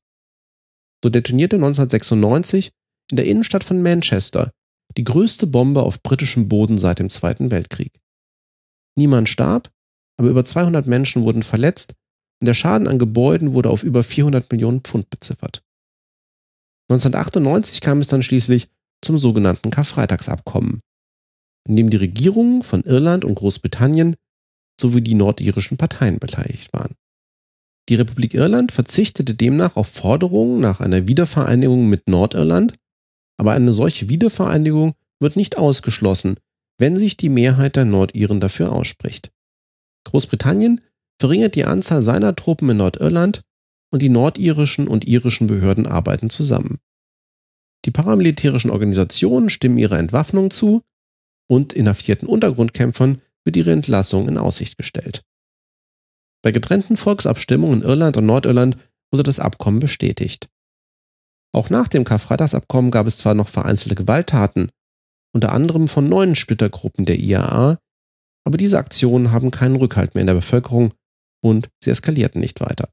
So 1.02 1.08
detonierte 1.08 1.56
1996 1.56 2.72
in 3.10 3.16
der 3.16 3.24
Innenstadt 3.24 3.64
von 3.64 3.80
Manchester 3.80 4.52
die 4.98 5.04
größte 5.04 5.46
Bombe 5.46 5.84
auf 5.84 6.02
britischem 6.02 6.48
Boden 6.48 6.76
seit 6.76 6.98
dem 6.98 7.08
Zweiten 7.08 7.50
Weltkrieg. 7.50 7.98
Niemand 8.94 9.30
starb, 9.30 9.70
aber 10.18 10.28
über 10.28 10.44
200 10.44 10.86
Menschen 10.86 11.22
wurden 11.22 11.42
verletzt 11.42 11.94
und 12.40 12.46
der 12.46 12.54
Schaden 12.54 12.88
an 12.88 12.98
Gebäuden 12.98 13.52
wurde 13.52 13.70
auf 13.70 13.82
über 13.82 14.02
400 14.02 14.50
Millionen 14.50 14.80
Pfund 14.80 15.10
beziffert. 15.10 15.62
1998 16.88 17.80
kam 17.80 18.00
es 18.00 18.08
dann 18.08 18.22
schließlich 18.22 18.68
zum 19.02 19.18
sogenannten 19.18 19.70
Karfreitagsabkommen, 19.70 20.80
in 21.68 21.76
dem 21.76 21.90
die 21.90 21.96
Regierungen 21.96 22.62
von 22.62 22.82
Irland 22.82 23.24
und 23.24 23.34
Großbritannien 23.34 24.16
sowie 24.80 25.00
die 25.00 25.14
nordirischen 25.14 25.78
Parteien 25.78 26.18
beteiligt 26.18 26.72
waren. 26.72 26.94
Die 27.88 27.94
Republik 27.94 28.34
Irland 28.34 28.72
verzichtete 28.72 29.34
demnach 29.34 29.76
auf 29.76 29.88
Forderungen 29.88 30.60
nach 30.60 30.80
einer 30.80 31.08
Wiedervereinigung 31.08 31.88
mit 31.88 32.08
Nordirland, 32.08 32.74
aber 33.38 33.52
eine 33.52 33.72
solche 33.72 34.08
Wiedervereinigung 34.08 34.94
wird 35.20 35.36
nicht 35.36 35.56
ausgeschlossen, 35.56 36.36
wenn 36.78 36.96
sich 36.96 37.16
die 37.16 37.28
Mehrheit 37.28 37.76
der 37.76 37.84
Nordiren 37.84 38.40
dafür 38.40 38.72
ausspricht. 38.72 39.30
Großbritannien 40.04 40.80
verringert 41.20 41.54
die 41.54 41.64
Anzahl 41.64 42.02
seiner 42.02 42.34
Truppen 42.36 42.70
in 42.70 42.78
Nordirland 42.78 43.42
und 43.92 44.02
die 44.02 44.08
nordirischen 44.08 44.88
und 44.88 45.06
irischen 45.06 45.46
Behörden 45.46 45.86
arbeiten 45.86 46.30
zusammen. 46.30 46.78
Die 47.84 47.90
paramilitärischen 47.90 48.70
Organisationen 48.70 49.48
stimmen 49.48 49.78
ihrer 49.78 49.98
Entwaffnung 49.98 50.50
zu 50.50 50.82
und 51.48 51.72
inhaftierten 51.72 52.28
Untergrundkämpfern 52.28 53.22
wird 53.44 53.56
ihre 53.56 53.72
Entlassung 53.72 54.28
in 54.28 54.38
Aussicht 54.38 54.76
gestellt. 54.76 55.22
Bei 56.42 56.52
getrennten 56.52 56.96
Volksabstimmungen 56.96 57.82
in 57.82 57.88
Irland 57.88 58.16
und 58.16 58.26
Nordirland 58.26 58.76
wurde 59.12 59.22
das 59.22 59.38
Abkommen 59.38 59.78
bestätigt. 59.78 60.48
Auch 61.52 61.70
nach 61.70 61.88
dem 61.88 62.04
Karfreitagsabkommen 62.04 62.90
gab 62.90 63.06
es 63.06 63.18
zwar 63.18 63.34
noch 63.34 63.48
vereinzelte 63.48 63.94
Gewalttaten, 63.94 64.68
unter 65.32 65.52
anderem 65.52 65.88
von 65.88 66.08
neuen 66.08 66.34
Splittergruppen 66.34 67.04
der 67.04 67.18
IAA, 67.18 67.78
aber 68.44 68.58
diese 68.58 68.78
Aktionen 68.78 69.32
haben 69.32 69.50
keinen 69.50 69.76
Rückhalt 69.76 70.14
mehr 70.14 70.22
in 70.22 70.26
der 70.26 70.34
Bevölkerung 70.34 70.92
und 71.42 71.68
sie 71.82 71.90
eskalierten 71.90 72.40
nicht 72.40 72.60
weiter. 72.60 72.88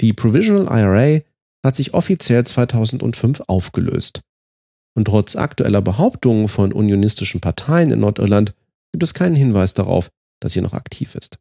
Die 0.00 0.12
Provisional 0.12 0.66
IRA 0.66 1.22
hat 1.64 1.76
sich 1.76 1.94
offiziell 1.94 2.44
2005 2.44 3.42
aufgelöst. 3.46 4.20
Und 4.96 5.06
trotz 5.06 5.34
aktueller 5.34 5.82
Behauptungen 5.82 6.48
von 6.48 6.72
unionistischen 6.72 7.40
Parteien 7.40 7.90
in 7.90 8.00
Nordirland 8.00 8.54
gibt 8.92 9.02
es 9.02 9.14
keinen 9.14 9.34
Hinweis 9.34 9.74
darauf, 9.74 10.10
dass 10.40 10.52
sie 10.52 10.60
noch 10.60 10.72
aktiv 10.72 11.14
ist. 11.14 11.38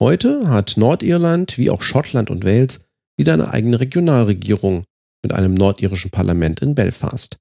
Heute 0.00 0.48
hat 0.48 0.76
Nordirland 0.76 1.58
wie 1.58 1.70
auch 1.70 1.82
Schottland 1.82 2.30
und 2.30 2.44
Wales 2.44 2.86
wieder 3.18 3.34
eine 3.34 3.50
eigene 3.50 3.80
Regionalregierung 3.80 4.84
mit 5.22 5.32
einem 5.32 5.54
nordirischen 5.54 6.10
Parlament 6.10 6.60
in 6.60 6.74
Belfast. 6.74 7.36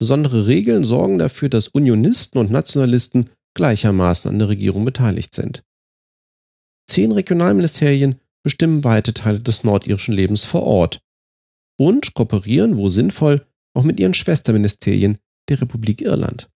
Besondere 0.00 0.46
Regeln 0.46 0.84
sorgen 0.84 1.18
dafür, 1.18 1.48
dass 1.48 1.68
Unionisten 1.68 2.40
und 2.40 2.50
Nationalisten 2.50 3.28
gleichermaßen 3.54 4.30
an 4.30 4.38
der 4.38 4.48
Regierung 4.48 4.84
beteiligt 4.84 5.34
sind. 5.34 5.62
Zehn 6.88 7.12
Regionalministerien 7.12 8.20
bestimmen 8.42 8.82
weite 8.82 9.14
Teile 9.14 9.40
des 9.40 9.62
nordirischen 9.62 10.14
Lebens 10.14 10.44
vor 10.44 10.62
Ort 10.62 11.00
und 11.78 12.14
kooperieren, 12.14 12.78
wo 12.78 12.88
sinnvoll, 12.88 13.46
auch 13.74 13.84
mit 13.84 14.00
ihren 14.00 14.14
Schwesterministerien 14.14 15.18
der 15.48 15.60
Republik 15.60 16.00
Irland. 16.00 16.50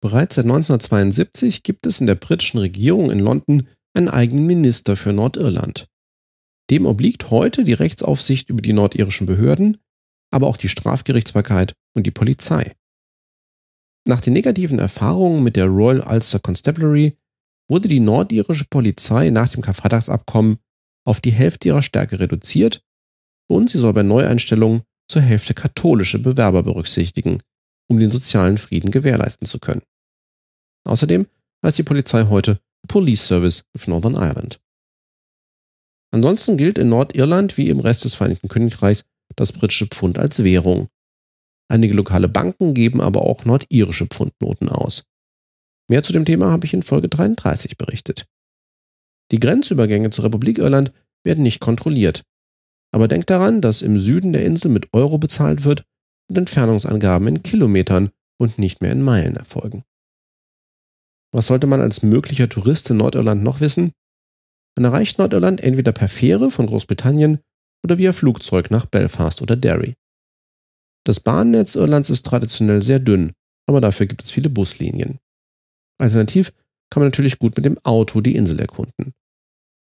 Bereits 0.00 0.36
seit 0.36 0.46
1972 0.46 1.62
gibt 1.62 1.86
es 1.86 2.00
in 2.00 2.06
der 2.06 2.14
britischen 2.14 2.58
Regierung 2.58 3.10
in 3.10 3.20
London 3.20 3.68
einen 3.94 4.08
eigenen 4.08 4.46
Minister 4.46 4.96
für 4.96 5.12
Nordirland. 5.12 5.88
Dem 6.70 6.86
obliegt 6.86 7.30
heute 7.30 7.64
die 7.64 7.72
Rechtsaufsicht 7.72 8.48
über 8.48 8.62
die 8.62 8.72
nordirischen 8.72 9.26
Behörden, 9.26 9.78
aber 10.32 10.46
auch 10.46 10.56
die 10.56 10.68
Strafgerichtsbarkeit 10.68 11.74
und 11.94 12.06
die 12.06 12.10
Polizei. 12.10 12.74
Nach 14.08 14.20
den 14.20 14.32
negativen 14.32 14.78
Erfahrungen 14.78 15.44
mit 15.44 15.56
der 15.56 15.66
Royal 15.66 16.00
Ulster 16.00 16.40
Constabulary 16.40 17.16
wurde 17.72 17.88
die 17.88 18.00
nordirische 18.00 18.66
Polizei 18.66 19.30
nach 19.30 19.48
dem 19.48 19.62
Karfreitagsabkommen 19.62 20.58
auf 21.06 21.22
die 21.22 21.32
Hälfte 21.32 21.68
ihrer 21.68 21.80
Stärke 21.80 22.20
reduziert 22.20 22.84
und 23.50 23.70
sie 23.70 23.78
soll 23.78 23.94
bei 23.94 24.02
Neueinstellungen 24.02 24.82
zur 25.08 25.22
Hälfte 25.22 25.54
katholische 25.54 26.18
Bewerber 26.18 26.62
berücksichtigen, 26.62 27.38
um 27.88 27.98
den 27.98 28.10
sozialen 28.10 28.58
Frieden 28.58 28.90
gewährleisten 28.90 29.46
zu 29.46 29.58
können. 29.58 29.80
Außerdem 30.86 31.26
heißt 31.64 31.78
die 31.78 31.82
Polizei 31.82 32.26
heute 32.26 32.60
Police 32.88 33.26
Service 33.26 33.64
of 33.74 33.88
Northern 33.88 34.16
Ireland. 34.16 34.60
Ansonsten 36.10 36.58
gilt 36.58 36.76
in 36.76 36.90
Nordirland 36.90 37.56
wie 37.56 37.70
im 37.70 37.80
Rest 37.80 38.04
des 38.04 38.12
Vereinigten 38.12 38.48
Königreichs 38.48 39.06
das 39.34 39.50
britische 39.52 39.86
Pfund 39.86 40.18
als 40.18 40.44
Währung. 40.44 40.88
Einige 41.70 41.94
lokale 41.94 42.28
Banken 42.28 42.74
geben 42.74 43.00
aber 43.00 43.22
auch 43.22 43.46
nordirische 43.46 44.06
Pfundnoten 44.08 44.68
aus. 44.68 45.04
Mehr 45.92 46.02
zu 46.02 46.14
dem 46.14 46.24
Thema 46.24 46.50
habe 46.50 46.64
ich 46.64 46.72
in 46.72 46.82
Folge 46.82 47.10
33 47.10 47.76
berichtet. 47.76 48.24
Die 49.30 49.38
Grenzübergänge 49.38 50.08
zur 50.08 50.24
Republik 50.24 50.56
Irland 50.56 50.90
werden 51.22 51.42
nicht 51.42 51.60
kontrolliert. 51.60 52.22
Aber 52.94 53.08
denkt 53.08 53.28
daran, 53.28 53.60
dass 53.60 53.82
im 53.82 53.98
Süden 53.98 54.32
der 54.32 54.46
Insel 54.46 54.70
mit 54.70 54.94
Euro 54.94 55.18
bezahlt 55.18 55.64
wird 55.64 55.84
und 56.30 56.38
Entfernungsangaben 56.38 57.28
in 57.28 57.42
Kilometern 57.42 58.08
und 58.40 58.58
nicht 58.58 58.80
mehr 58.80 58.90
in 58.90 59.02
Meilen 59.02 59.36
erfolgen. 59.36 59.84
Was 61.30 61.48
sollte 61.48 61.66
man 61.66 61.82
als 61.82 62.02
möglicher 62.02 62.48
Tourist 62.48 62.88
in 62.88 62.96
Nordirland 62.96 63.42
noch 63.42 63.60
wissen? 63.60 63.92
Man 64.78 64.86
erreicht 64.86 65.18
Nordirland 65.18 65.60
entweder 65.60 65.92
per 65.92 66.08
Fähre 66.08 66.50
von 66.50 66.68
Großbritannien 66.68 67.40
oder 67.84 67.98
via 67.98 68.14
Flugzeug 68.14 68.70
nach 68.70 68.86
Belfast 68.86 69.42
oder 69.42 69.56
Derry. 69.56 69.92
Das 71.04 71.20
Bahnnetz 71.20 71.74
Irlands 71.74 72.08
ist 72.08 72.24
traditionell 72.24 72.82
sehr 72.82 72.98
dünn, 72.98 73.34
aber 73.68 73.82
dafür 73.82 74.06
gibt 74.06 74.22
es 74.22 74.30
viele 74.30 74.48
Buslinien. 74.48 75.18
Alternativ 75.98 76.52
kann 76.90 77.00
man 77.00 77.08
natürlich 77.08 77.38
gut 77.38 77.56
mit 77.56 77.64
dem 77.64 77.78
Auto 77.78 78.20
die 78.20 78.34
Insel 78.34 78.60
erkunden. 78.60 79.14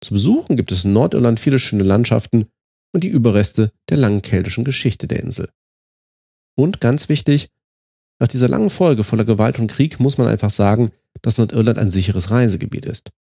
Zu 0.03 0.13
besuchen 0.13 0.55
gibt 0.55 0.71
es 0.71 0.85
in 0.85 0.93
Nordirland 0.93 1.39
viele 1.39 1.59
schöne 1.59 1.83
Landschaften 1.83 2.47
und 2.93 3.03
die 3.03 3.09
Überreste 3.09 3.71
der 3.89 3.97
langen 3.97 4.21
keltischen 4.21 4.63
Geschichte 4.63 5.07
der 5.07 5.21
Insel. 5.21 5.49
Und 6.55 6.81
ganz 6.81 7.09
wichtig, 7.09 7.49
nach 8.19 8.27
dieser 8.27 8.49
langen 8.49 8.69
Folge 8.69 9.03
voller 9.03 9.25
Gewalt 9.25 9.59
und 9.59 9.71
Krieg 9.71 9.99
muss 9.99 10.17
man 10.17 10.27
einfach 10.27 10.49
sagen, 10.49 10.91
dass 11.21 11.37
Nordirland 11.37 11.77
ein 11.77 11.91
sicheres 11.91 12.31
Reisegebiet 12.31 12.85
ist. 12.85 13.11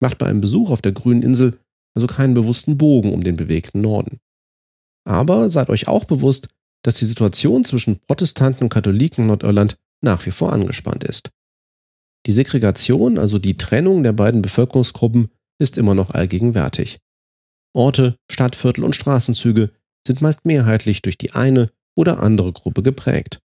Macht 0.00 0.18
bei 0.18 0.26
einem 0.26 0.40
Besuch 0.40 0.70
auf 0.70 0.82
der 0.82 0.92
grünen 0.92 1.22
Insel 1.22 1.58
also 1.94 2.06
keinen 2.06 2.34
bewussten 2.34 2.78
Bogen 2.78 3.12
um 3.12 3.22
den 3.22 3.36
bewegten 3.36 3.80
Norden. 3.80 4.18
Aber 5.04 5.50
seid 5.50 5.68
euch 5.68 5.88
auch 5.88 6.04
bewusst, 6.04 6.48
dass 6.82 6.96
die 6.96 7.04
Situation 7.04 7.64
zwischen 7.64 8.00
Protestanten 8.00 8.64
und 8.64 8.70
Katholiken 8.70 9.22
in 9.22 9.28
Nordirland 9.28 9.78
nach 10.00 10.24
wie 10.26 10.30
vor 10.30 10.52
angespannt 10.52 11.04
ist. 11.04 11.30
Die 12.26 12.32
Segregation, 12.32 13.18
also 13.18 13.38
die 13.38 13.56
Trennung 13.56 14.02
der 14.02 14.12
beiden 14.12 14.42
Bevölkerungsgruppen, 14.42 15.28
ist 15.58 15.78
immer 15.78 15.94
noch 15.94 16.10
allgegenwärtig. 16.10 16.98
Orte, 17.74 18.16
Stadtviertel 18.30 18.84
und 18.84 18.94
Straßenzüge 18.94 19.70
sind 20.06 20.20
meist 20.20 20.44
mehrheitlich 20.44 21.02
durch 21.02 21.18
die 21.18 21.32
eine 21.32 21.70
oder 21.94 22.20
andere 22.20 22.52
Gruppe 22.52 22.82
geprägt. 22.82 23.40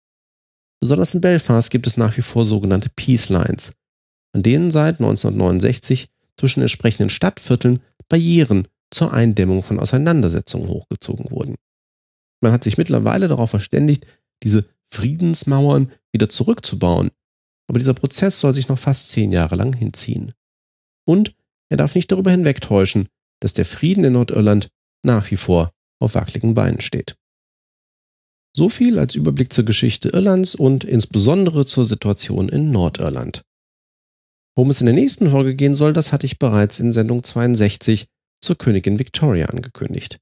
Besonders 0.80 1.14
in 1.14 1.20
Belfast 1.20 1.70
gibt 1.70 1.86
es 1.86 1.96
nach 1.96 2.16
wie 2.16 2.22
vor 2.22 2.44
sogenannte 2.44 2.90
Peace 2.94 3.28
Lines, 3.28 3.74
an 4.32 4.42
denen 4.42 4.70
seit 4.70 5.00
1969 5.00 6.08
zwischen 6.36 6.60
entsprechenden 6.60 7.10
Stadtvierteln 7.10 7.80
Barrieren 8.08 8.68
zur 8.90 9.12
Eindämmung 9.12 9.62
von 9.62 9.78
Auseinandersetzungen 9.78 10.68
hochgezogen 10.68 11.30
wurden. 11.30 11.54
Man 12.40 12.52
hat 12.52 12.64
sich 12.64 12.78
mittlerweile 12.78 13.28
darauf 13.28 13.50
verständigt, 13.50 14.06
diese 14.42 14.66
Friedensmauern 14.84 15.90
wieder 16.12 16.28
zurückzubauen, 16.28 17.10
aber 17.72 17.78
dieser 17.78 17.94
Prozess 17.94 18.38
soll 18.38 18.52
sich 18.52 18.68
noch 18.68 18.78
fast 18.78 19.08
zehn 19.08 19.32
Jahre 19.32 19.56
lang 19.56 19.74
hinziehen. 19.74 20.34
Und 21.08 21.34
er 21.70 21.78
darf 21.78 21.94
nicht 21.94 22.12
darüber 22.12 22.30
hinwegtäuschen, 22.30 23.08
dass 23.40 23.54
der 23.54 23.64
Frieden 23.64 24.04
in 24.04 24.12
Nordirland 24.12 24.68
nach 25.02 25.30
wie 25.30 25.38
vor 25.38 25.72
auf 25.98 26.14
wackeligen 26.14 26.52
Beinen 26.52 26.82
steht. 26.82 27.16
So 28.54 28.68
viel 28.68 28.98
als 28.98 29.14
Überblick 29.14 29.54
zur 29.54 29.64
Geschichte 29.64 30.10
Irlands 30.10 30.54
und 30.54 30.84
insbesondere 30.84 31.64
zur 31.64 31.86
Situation 31.86 32.50
in 32.50 32.72
Nordirland. 32.72 33.40
Worum 34.54 34.68
es 34.68 34.82
in 34.82 34.86
der 34.86 34.94
nächsten 34.94 35.30
Folge 35.30 35.54
gehen 35.54 35.74
soll, 35.74 35.94
das 35.94 36.12
hatte 36.12 36.26
ich 36.26 36.38
bereits 36.38 36.78
in 36.78 36.92
Sendung 36.92 37.24
62 37.24 38.04
zur 38.42 38.58
Königin 38.58 38.98
Victoria 38.98 39.46
angekündigt. 39.46 40.18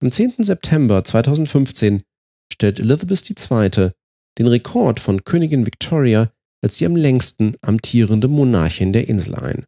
Am 0.00 0.12
10. 0.12 0.34
September 0.38 1.02
2015 1.02 2.04
stellt 2.52 2.78
Elizabeth 2.78 3.28
II. 3.28 3.90
den 4.38 4.46
Rekord 4.46 5.00
von 5.00 5.24
Königin 5.24 5.66
Victoria 5.66 6.30
als 6.62 6.76
die 6.76 6.86
am 6.86 6.96
längsten 6.96 7.54
amtierende 7.60 8.28
Monarchin 8.28 8.92
der 8.92 9.08
Insel 9.08 9.34
ein. 9.34 9.64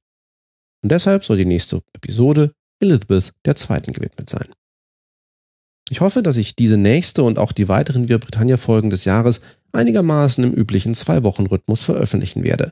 Und 0.83 0.93
deshalb 0.93 1.25
soll 1.25 1.37
die 1.37 1.45
nächste 1.45 1.83
Episode 1.95 2.53
Elizabeth 2.81 3.33
II. 3.47 3.93
gewidmet 3.93 4.31
sein. 4.31 4.49
Ich 5.91 6.01
hoffe, 6.01 6.23
dass 6.23 6.37
ich 6.37 6.57
diese 6.57 6.77
nächste 6.77 7.23
und 7.23 7.39
auch 7.39 7.53
die 7.53 7.69
weiteren 7.69 8.09
Via 8.09 8.19
Britannia-Folgen 8.19 8.91
des 8.91 9.05
Jahres 9.05 9.43
einigermaßen 9.73 10.43
im 10.43 10.53
üblichen 10.53 10.95
Zwei-Wochen-Rhythmus 10.95 11.83
veröffentlichen 11.83 12.43
werde. 12.43 12.71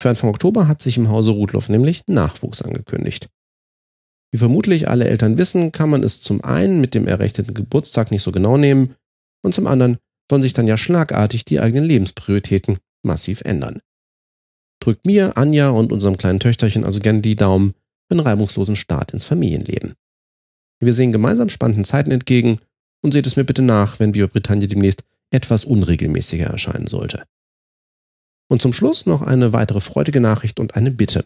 Für 0.00 0.10
Anfang 0.10 0.30
Oktober 0.30 0.68
hat 0.68 0.82
sich 0.82 0.96
im 0.96 1.08
Hause 1.08 1.30
Rudloff 1.30 1.68
nämlich 1.68 2.02
Nachwuchs 2.06 2.62
angekündigt. 2.62 3.28
Wie 4.32 4.38
vermutlich 4.38 4.88
alle 4.88 5.06
Eltern 5.08 5.38
wissen, 5.38 5.72
kann 5.72 5.90
man 5.90 6.02
es 6.02 6.20
zum 6.20 6.42
einen 6.44 6.80
mit 6.80 6.94
dem 6.94 7.06
errechneten 7.06 7.54
Geburtstag 7.54 8.10
nicht 8.10 8.22
so 8.22 8.32
genau 8.32 8.56
nehmen 8.56 8.94
und 9.42 9.54
zum 9.54 9.66
anderen 9.66 9.98
sollen 10.30 10.42
sich 10.42 10.52
dann 10.52 10.66
ja 10.66 10.76
schlagartig 10.76 11.44
die 11.44 11.60
eigenen 11.60 11.84
Lebensprioritäten 11.84 12.78
massiv 13.04 13.42
ändern. 13.42 13.80
Drückt 14.80 15.06
mir, 15.06 15.36
Anja 15.36 15.70
und 15.70 15.92
unserem 15.92 16.16
kleinen 16.16 16.40
Töchterchen 16.40 16.84
also 16.84 17.00
gerne 17.00 17.20
die 17.20 17.36
Daumen 17.36 17.72
für 18.06 18.12
einen 18.12 18.20
reibungslosen 18.20 18.76
Start 18.76 19.12
ins 19.12 19.24
Familienleben. 19.24 19.94
Wir 20.80 20.92
sehen 20.92 21.12
gemeinsam 21.12 21.48
spannenden 21.48 21.84
Zeiten 21.84 22.10
entgegen 22.10 22.58
und 23.02 23.12
seht 23.12 23.26
es 23.26 23.36
mir 23.36 23.44
bitte 23.44 23.62
nach, 23.62 24.00
wenn 24.00 24.14
Viva 24.14 24.26
Britannia 24.26 24.66
demnächst 24.66 25.04
etwas 25.30 25.64
unregelmäßiger 25.64 26.46
erscheinen 26.46 26.86
sollte. 26.86 27.24
Und 28.50 28.60
zum 28.60 28.72
Schluss 28.72 29.06
noch 29.06 29.22
eine 29.22 29.52
weitere 29.52 29.80
freudige 29.80 30.20
Nachricht 30.20 30.60
und 30.60 30.76
eine 30.76 30.90
Bitte. 30.90 31.24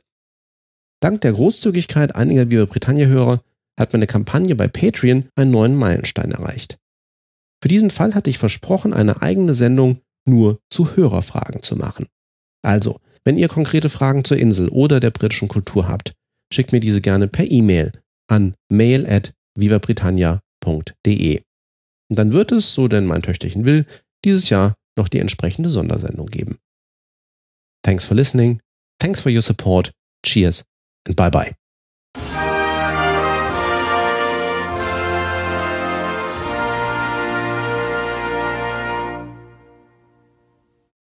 Dank 1.01 1.21
der 1.21 1.33
Großzügigkeit 1.33 2.15
einiger 2.15 2.51
Viva 2.51 2.65
Britannia-Hörer 2.65 3.43
hat 3.79 3.93
meine 3.93 4.07
Kampagne 4.07 4.55
bei 4.57 4.69
Patreon 4.69 5.29
einen 5.37 5.51
neuen 5.51 5.77
Meilenstein 5.77 6.33
erreicht. 6.33 6.79
Für 7.63 7.69
diesen 7.69 7.91
Fall 7.91 8.15
hatte 8.15 8.31
ich 8.31 8.39
versprochen, 8.39 8.93
eine 8.93 9.23
eigene 9.23 9.55
Sendung 9.55 10.01
nur 10.29 10.61
zu 10.71 10.97
Hörerfragen 10.97 11.63
zu 11.63 11.77
machen. 11.77 12.07
Also, 12.63 13.01
wenn 13.25 13.37
ihr 13.37 13.49
konkrete 13.49 13.89
Fragen 13.89 14.25
zur 14.25 14.39
Insel 14.39 14.69
oder 14.69 15.01
der 15.01 15.11
britischen 15.11 15.49
Kultur 15.49 15.89
habt, 15.89 16.13
schickt 16.53 16.73
mir 16.73 16.81
diese 16.81 17.01
gerne 17.01 17.29
per 17.29 17.51
E-Mail 17.51 17.93
an 18.31 18.55
mail 18.71 19.07
at 19.07 19.33
vivabritannia.de. 19.57 21.41
Und 22.11 22.19
dann 22.19 22.33
wird 22.33 22.53
es, 22.53 22.73
so 22.75 22.89
denn 22.89 23.07
mein 23.07 23.23
Töchterchen 23.23 23.65
will, 23.65 23.85
dieses 24.25 24.49
Jahr 24.49 24.75
noch 24.97 25.09
die 25.09 25.19
entsprechende 25.19 25.71
Sondersendung 25.71 26.27
geben. 26.27 26.59
Thanks 27.85 28.05
for 28.05 28.17
listening, 28.17 28.61
thanks 29.01 29.21
for 29.21 29.31
your 29.31 29.43
support, 29.43 29.93
cheers 30.25 30.65
and 31.07 31.17
bye 31.17 31.31
bye. 31.31 31.68